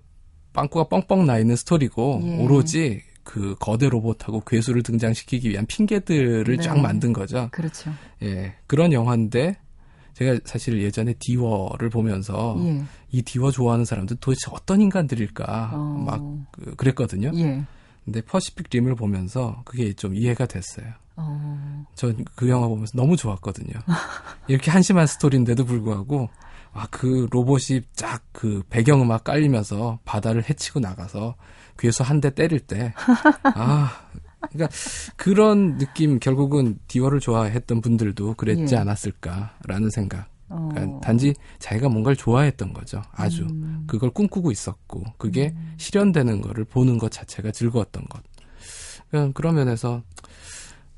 빵꾸가 0.52 0.88
뻥뻥 0.88 1.26
나 1.26 1.38
있는 1.38 1.56
스토리고 1.56 2.20
예. 2.22 2.36
오로지 2.38 3.02
그 3.28 3.54
거대 3.60 3.90
로봇하고 3.90 4.40
괴수를 4.40 4.82
등장시키기 4.82 5.50
위한 5.50 5.66
핑계들을 5.66 6.56
네. 6.56 6.62
쫙 6.62 6.78
만든 6.80 7.12
거죠. 7.12 7.50
그렇죠. 7.52 7.92
예, 8.22 8.54
그런 8.66 8.94
영화인데 8.94 9.58
제가 10.14 10.40
사실 10.46 10.80
예전에 10.82 11.12
디워를 11.18 11.90
보면서 11.90 12.56
예. 12.60 12.82
이 13.12 13.20
디워 13.20 13.50
좋아하는 13.50 13.84
사람들 13.84 14.16
도대체 14.18 14.50
어떤 14.50 14.80
인간들일까 14.80 15.72
어. 15.74 16.04
막 16.06 16.22
그, 16.52 16.74
그랬거든요. 16.76 17.30
예. 17.34 17.62
근데 18.06 18.22
퍼시픽 18.22 18.68
림을 18.70 18.94
보면서 18.94 19.60
그게 19.66 19.92
좀 19.92 20.14
이해가 20.14 20.46
됐어요. 20.46 20.86
어. 21.16 21.86
전그 21.96 22.48
영화 22.48 22.66
보면서 22.66 22.92
너무 22.96 23.18
좋았거든요. 23.18 23.74
이렇게 24.48 24.70
한심한 24.70 25.06
스토리인데도 25.06 25.66
불구하고 25.66 26.30
아, 26.72 26.86
그 26.90 27.28
로봇이 27.30 27.82
쫙 27.92 28.22
그 28.32 28.62
배경음악 28.70 29.24
깔리면서 29.24 29.98
바다를 30.04 30.48
헤치고 30.48 30.78
나가서 30.78 31.34
귀에서 31.78 32.04
한 32.04 32.20
대 32.20 32.30
때릴 32.30 32.60
때, 32.60 32.92
아, 33.42 33.92
그러니까 34.50 34.74
그런 35.16 35.78
느낌 35.78 36.18
결국은 36.18 36.78
디워를 36.88 37.20
좋아했던 37.20 37.80
분들도 37.80 38.34
그랬지 38.34 38.74
예. 38.74 38.78
않았을까라는 38.78 39.90
생각. 39.90 40.28
그러니까 40.48 40.82
어. 40.96 41.00
단지 41.02 41.34
자기가 41.58 41.88
뭔가를 41.90 42.16
좋아했던 42.16 42.72
거죠. 42.72 43.02
아주 43.12 43.42
음. 43.50 43.84
그걸 43.86 44.10
꿈꾸고 44.10 44.50
있었고 44.50 45.04
그게 45.18 45.52
음. 45.54 45.74
실현되는 45.76 46.40
거를 46.40 46.64
보는 46.64 46.96
것 46.96 47.10
자체가 47.10 47.50
즐거웠던 47.50 48.04
것. 48.06 48.22
그러니까 49.10 49.32
그런 49.34 49.56
면에서 49.56 50.02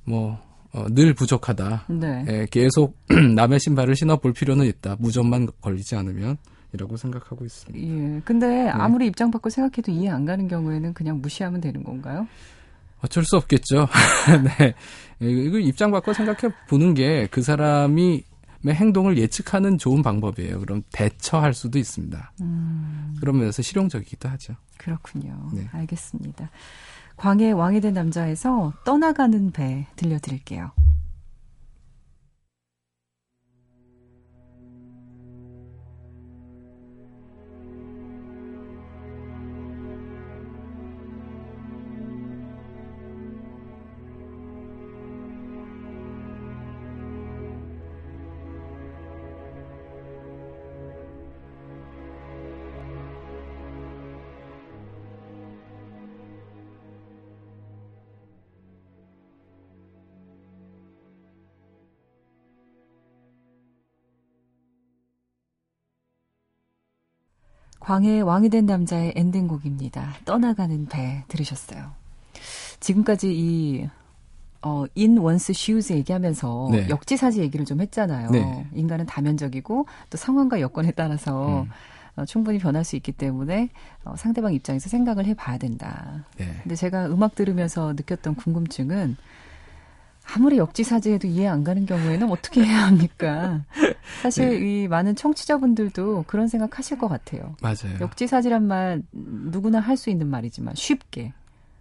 뭐 0.04 0.38
어, 0.72 0.86
늘 0.90 1.14
부족하다. 1.14 1.86
네. 1.88 2.24
예, 2.28 2.46
계속 2.48 2.96
남의 3.34 3.58
신발을 3.58 3.96
신어볼 3.96 4.32
필요는 4.34 4.66
있다. 4.66 4.96
무좀만 5.00 5.48
걸리지 5.60 5.96
않으면. 5.96 6.36
이라고 6.72 6.96
생각하고 6.96 7.44
있습니다. 7.44 7.88
예. 7.88 8.20
근데 8.24 8.46
네. 8.64 8.68
아무리 8.68 9.06
입장 9.06 9.30
바꿔 9.30 9.50
생각해도 9.50 9.90
이해 9.92 10.08
안 10.10 10.24
가는 10.24 10.46
경우에는 10.48 10.94
그냥 10.94 11.20
무시하면 11.20 11.60
되는 11.60 11.82
건가요? 11.82 12.26
어쩔 13.02 13.24
수 13.24 13.36
없겠죠. 13.36 13.86
네. 14.58 14.74
이거 15.20 15.58
입장 15.58 15.90
바꿔 15.90 16.12
생각해 16.12 16.54
보는 16.68 16.94
게 16.94 17.28
그 17.30 17.42
사람이 17.42 18.24
행동을 18.66 19.16
예측하는 19.16 19.78
좋은 19.78 20.02
방법이에요. 20.02 20.60
그럼 20.60 20.82
대처할 20.92 21.54
수도 21.54 21.78
있습니다. 21.78 22.32
음. 22.42 23.16
그러면서 23.20 23.62
실용적이기도 23.62 24.28
하죠. 24.28 24.54
그렇군요. 24.76 25.50
네. 25.54 25.66
알겠습니다. 25.72 26.50
광해 27.16 27.52
왕이 27.52 27.80
된 27.80 27.94
남자에서 27.94 28.72
떠나가는 28.84 29.50
배 29.50 29.86
들려드릴게요. 29.96 30.72
광해의 67.90 68.22
왕이 68.22 68.50
된 68.50 68.66
남자의 68.66 69.12
엔딩곡입니다. 69.16 70.14
떠나가는 70.24 70.86
배 70.86 71.24
들으셨어요. 71.26 71.90
지금까지 72.78 73.32
이 73.34 73.88
어, 74.62 74.84
in 74.94 75.18
one's 75.18 75.52
shoes 75.52 75.94
얘기하면서 75.94 76.68
네. 76.70 76.88
역지사지 76.88 77.40
얘기를 77.40 77.66
좀 77.66 77.80
했잖아요. 77.80 78.30
네. 78.30 78.68
인간은 78.74 79.06
다면적이고 79.06 79.86
또 80.08 80.16
상황과 80.16 80.60
여건에 80.60 80.92
따라서 80.92 81.62
음. 81.62 81.70
어, 82.14 82.24
충분히 82.26 82.58
변할 82.60 82.84
수 82.84 82.94
있기 82.94 83.10
때문에 83.10 83.70
어, 84.04 84.14
상대방 84.16 84.54
입장에서 84.54 84.88
생각을 84.88 85.26
해봐야 85.26 85.58
된다. 85.58 86.26
네. 86.36 86.46
근데 86.62 86.76
제가 86.76 87.06
음악 87.06 87.34
들으면서 87.34 87.94
느꼈던 87.94 88.36
궁금증은 88.36 89.16
아무리 90.24 90.58
역지사지해도 90.58 91.26
이해 91.28 91.46
안 91.48 91.64
가는 91.64 91.86
경우에는 91.86 92.30
어떻게 92.30 92.62
해야 92.62 92.86
합니까? 92.86 93.64
사실 94.22 94.48
네. 94.50 94.82
이 94.84 94.88
많은 94.88 95.16
청취자분들도 95.16 96.24
그런 96.26 96.46
생각 96.48 96.78
하실 96.78 96.98
것 96.98 97.08
같아요. 97.08 97.56
맞아요. 97.60 97.98
역지사지란 98.00 98.66
말 98.66 99.02
누구나 99.12 99.80
할 99.80 99.96
수 99.96 100.08
있는 100.10 100.28
말이지만 100.28 100.74
쉽게 100.76 101.32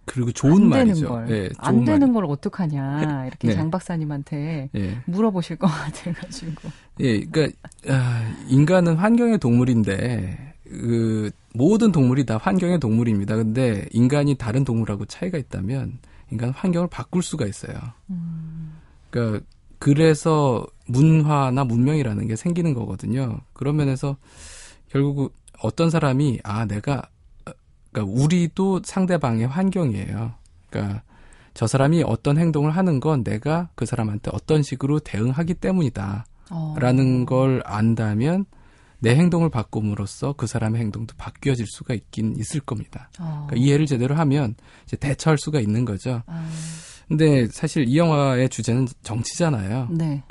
그리고 0.04 0.32
좋은 0.32 0.64
안 0.64 0.68
말이죠. 0.68 1.08
걸. 1.08 1.26
네, 1.26 1.48
안 1.58 1.84
되는 1.84 2.12
말. 2.12 2.14
걸 2.22 2.24
어떡하냐 2.32 3.26
이렇게 3.28 3.48
네. 3.48 3.54
장 3.54 3.70
박사님한테 3.70 4.68
네. 4.72 4.98
물어보실 5.06 5.56
것 5.56 5.68
같아가지고. 5.68 6.68
예, 7.00 7.20
그러니까 7.20 7.56
아, 7.88 8.34
인간은 8.48 8.96
환경의 8.96 9.38
동물인데 9.38 10.54
그 10.64 11.30
모든 11.54 11.92
동물이 11.92 12.26
다 12.26 12.36
환경의 12.36 12.80
동물입니다. 12.80 13.36
근데 13.36 13.86
인간이 13.92 14.34
다른 14.34 14.64
동물하고 14.64 15.04
차이가 15.06 15.38
있다면 15.38 15.98
인간 16.30 16.50
환경을 16.50 16.88
바꿀 16.88 17.22
수가 17.22 17.46
있어요. 17.46 17.74
음. 18.10 18.78
그러니까 19.10 19.44
그래서 19.78 20.66
문화나 20.86 21.64
문명이라는 21.64 22.26
게 22.26 22.36
생기는 22.36 22.74
거거든요. 22.74 23.40
그런 23.52 23.76
면에서 23.76 24.16
결국 24.88 25.34
어떤 25.62 25.90
사람이 25.90 26.40
아 26.44 26.66
내가 26.66 27.02
그러니까 27.92 28.22
우리도 28.22 28.82
상대방의 28.84 29.46
환경이에요. 29.46 30.32
그러니까 30.68 31.02
저 31.54 31.66
사람이 31.66 32.04
어떤 32.06 32.38
행동을 32.38 32.70
하는 32.70 33.00
건 33.00 33.24
내가 33.24 33.68
그 33.74 33.86
사람한테 33.86 34.30
어떤 34.32 34.62
식으로 34.62 35.00
대응하기 35.00 35.54
때문이다. 35.54 36.26
어. 36.50 36.74
라는 36.78 37.26
걸 37.26 37.62
안다면 37.64 38.44
내 39.00 39.16
행동을 39.16 39.50
바꿈으로써 39.50 40.34
그 40.34 40.46
사람의 40.46 40.80
행동도 40.80 41.14
바뀌어질 41.16 41.66
수가 41.66 41.94
있긴 41.94 42.36
있을 42.36 42.60
겁니다. 42.60 43.10
어. 43.18 43.46
그러니까 43.48 43.56
이해를 43.56 43.86
제대로 43.86 44.14
하면 44.14 44.54
이제 44.84 44.96
대처할 44.96 45.38
수가 45.38 45.60
있는 45.60 45.84
거죠. 45.84 46.22
어. 46.26 46.48
근데 47.08 47.48
사실 47.48 47.88
이 47.88 47.96
영화의 47.96 48.48
주제는 48.48 48.86
정치잖아요. 49.02 49.88
네. 49.90 50.22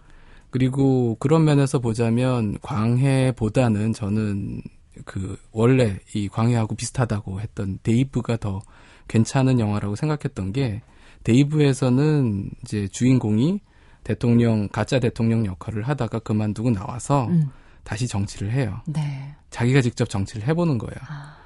그리고 0.49 1.15
그런 1.19 1.43
면에서 1.43 1.79
보자면 1.79 2.57
광해보다는 2.61 3.93
저는 3.93 4.61
그 5.05 5.37
원래 5.51 5.99
이 6.15 6.27
광해하고 6.27 6.75
비슷하다고 6.75 7.41
했던 7.41 7.79
데이브가 7.83 8.37
더 8.37 8.61
괜찮은 9.07 9.59
영화라고 9.59 9.95
생각했던 9.95 10.53
게 10.53 10.81
데이브에서는 11.23 12.49
이제 12.63 12.87
주인공이 12.87 13.61
대통령 14.03 14.69
가짜 14.69 14.99
대통령 14.99 15.45
역할을 15.45 15.83
하다가 15.83 16.19
그만두고 16.19 16.71
나와서 16.71 17.27
음. 17.27 17.49
다시 17.89 18.07
정치를 18.07 18.51
해요. 18.51 18.81
네. 18.85 19.33
자기가 19.49 19.81
직접 19.81 20.07
정치를 20.07 20.47
해보는 20.47 20.77
거예요. 20.77 20.93
아. 21.07 21.37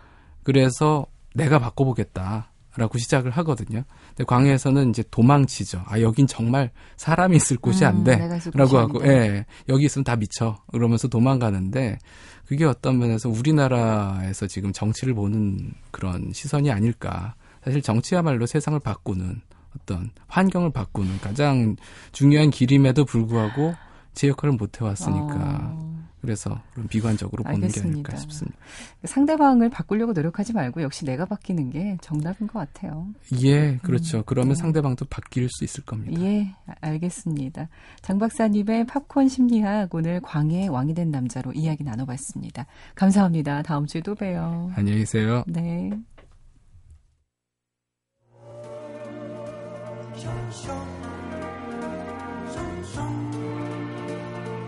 그래서 0.44 1.06
내가 1.36 1.58
바꿔보겠다 1.58 2.52
라고 2.76 2.98
시작을 2.98 3.32
하거든요. 3.32 3.84
근데 4.10 4.26
광해에서는 4.26 4.90
이제 4.90 5.06
도망치죠. 5.10 5.84
아 5.88 6.02
여긴 6.02 6.28
정말 6.28 6.72
사람이 6.98 7.38
있을 7.38 7.56
곳이 7.58 7.86
음, 7.86 7.88
안 7.88 8.04
돼 8.04 8.18
라고 8.56 8.78
하고, 8.78 9.08
예, 9.08 9.46
여기 9.70 9.86
있으면 9.86 10.04
다 10.04 10.18
미쳐. 10.18 10.58
그러면서 10.74 11.08
도망가는데 11.08 11.98
그게 12.46 12.66
어떤 12.66 13.00
면에서 13.00 13.30
우리나라에서 13.30 14.48
지금 14.48 14.74
정치를 14.74 15.14
보는 15.14 15.72
그런 15.92 16.32
시선이 16.34 16.70
아닐까. 16.72 17.36
사실 17.64 17.82
정치야말로 17.82 18.46
세상을 18.48 18.78
바꾸는 18.82 19.40
어떤 19.80 20.12
환경을 20.28 20.72
바꾸는 20.74 21.22
가장 21.22 21.78
중요한 22.12 22.50
길임에도 22.50 23.06
불구하고 23.06 23.76
제 24.14 24.28
역할을 24.28 24.56
못 24.56 24.82
해왔으니까. 24.82 25.60
어. 25.72 25.93
그래서 26.24 26.58
그런 26.72 26.88
비관적으로 26.88 27.44
보는 27.44 27.56
알겠습니다. 27.66 27.84
게 27.84 27.92
아닐까 27.92 28.16
싶습니다. 28.16 28.58
상대방을 29.04 29.70
바꾸려고 29.70 30.14
노력하지 30.14 30.54
말고 30.54 30.82
역시 30.82 31.04
내가 31.04 31.26
바뀌는 31.26 31.70
게 31.70 31.98
정답인 32.00 32.48
것 32.48 32.60
같아요. 32.60 33.08
예, 33.42 33.78
그렇죠. 33.84 34.20
음, 34.20 34.24
그러면 34.26 34.54
네. 34.54 34.62
상대방도 34.62 35.04
바뀔 35.10 35.50
수 35.50 35.66
있을 35.66 35.84
겁니다. 35.84 36.22
예, 36.22 36.56
알겠습니다. 36.80 37.68
장 38.02 38.20
박사님의 38.20 38.86
팝콘 38.86 39.28
심리학 39.28 39.94
오늘 39.94 40.22
광해 40.22 40.68
왕이 40.68 40.94
된 40.94 41.12
남자로 41.12 41.52
이야기 41.52 41.84
나눠봤습니다. 41.84 42.68
감사합니다. 42.96 43.62
다음 43.64 43.86
주에 43.86 44.00
또 44.00 44.16
봬요. 44.16 44.72
안녕히 44.78 45.00
계세요. 45.00 45.44
네. 45.46 45.90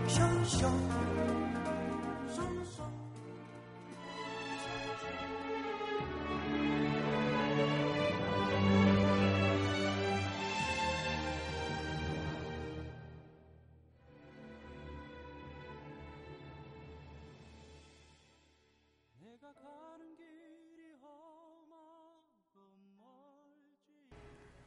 숑숑 0.06 0.95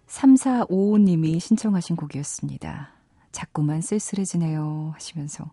3455님이 0.09 1.39
신청하신 1.39 1.95
곡이었습니다. 1.95 2.91
자꾸만 3.31 3.81
쓸쓸해지네요 3.81 4.91
하시면서 4.95 5.51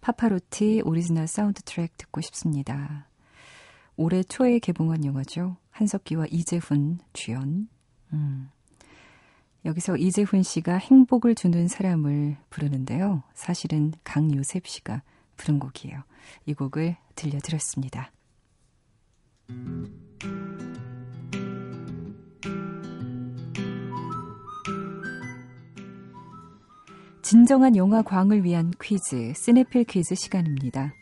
파파로티 0.00 0.82
오리지널 0.84 1.28
사운드 1.28 1.62
트랙 1.62 1.96
듣고 1.96 2.20
싶습니다. 2.20 3.06
올해 3.96 4.22
초에 4.24 4.58
개봉한 4.58 5.04
영화죠. 5.04 5.56
한석규와 5.70 6.26
이제훈 6.30 6.98
주연. 7.12 7.68
음. 8.12 8.50
여기서 9.64 9.96
이제훈 9.96 10.42
씨가 10.42 10.76
행복을 10.78 11.36
주는 11.36 11.68
사람을 11.68 12.36
부르는데요. 12.50 13.22
사실은 13.34 13.92
강요셉 14.02 14.66
씨가 14.66 15.02
부른 15.36 15.60
곡이에요. 15.60 16.02
이 16.46 16.54
곡을 16.54 16.96
들려드렸습니다. 17.14 18.10
음. 19.50 20.71
진정한 27.22 27.76
영화 27.76 28.02
광을 28.02 28.44
위한 28.44 28.72
퀴즈, 28.80 29.32
스네필 29.36 29.84
퀴즈 29.84 30.14
시간입니다. 30.14 30.94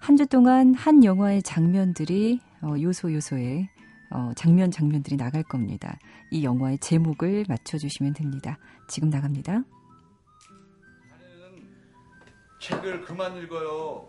한 0.00 0.16
주 0.18 0.26
동안 0.26 0.74
한 0.74 1.02
영화의 1.02 1.42
장면들이 1.42 2.40
어, 2.60 2.74
요소 2.78 3.12
요소에 3.14 3.70
어, 4.10 4.32
장면 4.36 4.70
장면들이 4.70 5.16
나갈 5.16 5.42
겁니다. 5.42 5.98
이 6.30 6.44
영화의 6.44 6.78
제목을 6.78 7.46
맞춰주시면 7.48 8.12
됩니다. 8.12 8.58
지금 8.86 9.08
나갑니다. 9.08 9.62
책을 12.60 13.02
그만 13.02 13.36
읽어요. 13.38 14.06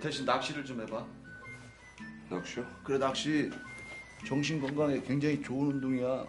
대신 0.00 0.24
낚시를 0.26 0.64
좀 0.64 0.80
해봐. 0.82 1.06
낚시요? 2.30 2.66
그래 2.84 2.98
낚시 2.98 3.50
정신 4.26 4.60
건강에 4.60 5.00
굉장히 5.00 5.40
좋은 5.42 5.68
운동이야. 5.68 6.26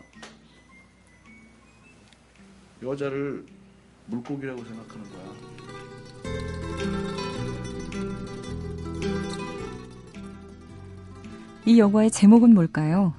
여자를 2.84 3.46
물고기라고 4.08 4.64
생각하는 4.64 5.04
거야. 5.12 5.50
이 11.66 11.78
영화의 11.78 12.10
제목은 12.10 12.54
뭘까요? 12.54 13.14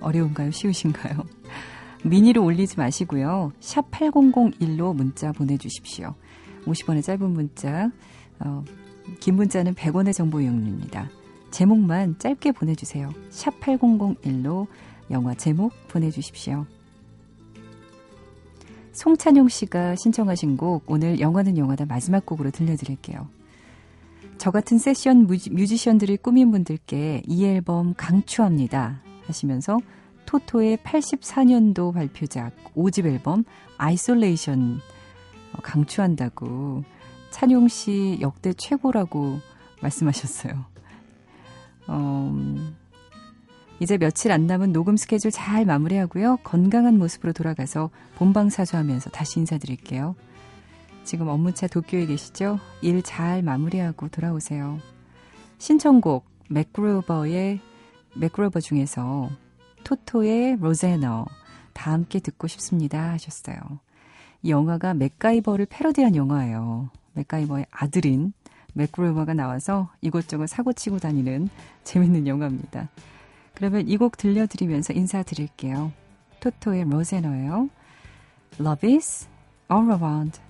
어려운가요? 0.00 0.50
쉬우신가요? 0.52 1.24
미니로 2.04 2.42
올리지 2.44 2.78
마시고요. 2.78 3.52
샵 3.60 3.90
8001로 3.90 4.94
문자 4.94 5.32
보내주십시오. 5.32 6.14
50원의 6.64 7.02
짧은 7.02 7.30
문자, 7.30 7.90
어, 8.38 8.64
긴 9.18 9.36
문자는 9.36 9.74
100원의 9.74 10.14
정보 10.14 10.40
이용료입니다. 10.40 11.10
제목만 11.50 12.18
짧게 12.18 12.52
보내주세요. 12.52 13.12
샵 13.28 13.58
8001로 13.60 14.66
영화 15.10 15.34
제목 15.34 15.72
보내주십시오. 15.88 16.64
송찬용 18.92 19.48
씨가 19.48 19.96
신청하신 19.96 20.56
곡 20.56 20.84
오늘 20.86 21.20
영화는 21.20 21.56
영화다 21.56 21.86
마지막 21.86 22.26
곡으로 22.26 22.50
들려드릴게요. 22.50 23.28
저 24.38 24.50
같은 24.50 24.78
세션 24.78 25.26
뮤지션들을 25.26 26.16
꿈꾸는 26.18 26.50
분들께 26.50 27.22
이 27.26 27.44
앨범 27.44 27.94
강추합니다 27.94 29.02
하시면서 29.26 29.78
토토의 30.26 30.78
84년도 30.78 31.92
발표작 31.92 32.54
5집 32.74 33.06
앨범 33.06 33.44
Isolation 33.76 34.80
강추한다고 35.62 36.84
찬용 37.30 37.68
씨 37.68 38.18
역대 38.20 38.52
최고라고 38.52 39.40
말씀하셨어요. 39.82 40.64
어, 41.88 42.34
이제 43.80 43.96
며칠 43.96 44.30
안 44.30 44.46
남은 44.46 44.72
녹음 44.72 44.98
스케줄 44.98 45.30
잘 45.30 45.64
마무리하고요. 45.64 46.38
건강한 46.44 46.98
모습으로 46.98 47.32
돌아가서 47.32 47.88
본방사수하면서 48.16 49.08
다시 49.10 49.40
인사드릴게요. 49.40 50.14
지금 51.02 51.28
업무차 51.28 51.66
도쿄에 51.66 52.04
계시죠? 52.04 52.58
일 52.82 53.02
잘 53.02 53.42
마무리하고 53.42 54.08
돌아오세요. 54.08 54.78
신청곡 55.56 56.26
맥그로버의 56.50 57.60
맥그로버 58.16 58.60
중에서 58.60 59.30
토토의 59.84 60.58
로제너 60.60 61.24
다 61.72 61.92
함께 61.92 62.20
듣고 62.20 62.48
싶습니다 62.48 63.12
하셨어요. 63.12 63.56
이 64.42 64.50
영화가 64.50 64.92
맥가이버를 64.92 65.66
패러디한 65.70 66.16
영화예요. 66.16 66.90
맥가이버의 67.14 67.66
아들인 67.70 68.34
맥그로버가 68.74 69.32
나와서 69.32 69.90
이곳저곳 70.02 70.48
사고치고 70.48 70.98
다니는 70.98 71.48
재밌는 71.84 72.26
영화입니다. 72.26 72.90
그러면 73.54 73.88
이 73.88 73.96
곡 73.96 74.16
들려드리면서 74.16 74.92
인사드릴게요. 74.94 75.92
토토의 76.40 76.84
로제너예요. 76.84 77.68
Love 78.60 78.94
is 78.96 79.28
all 79.70 79.90
around. 79.90 80.40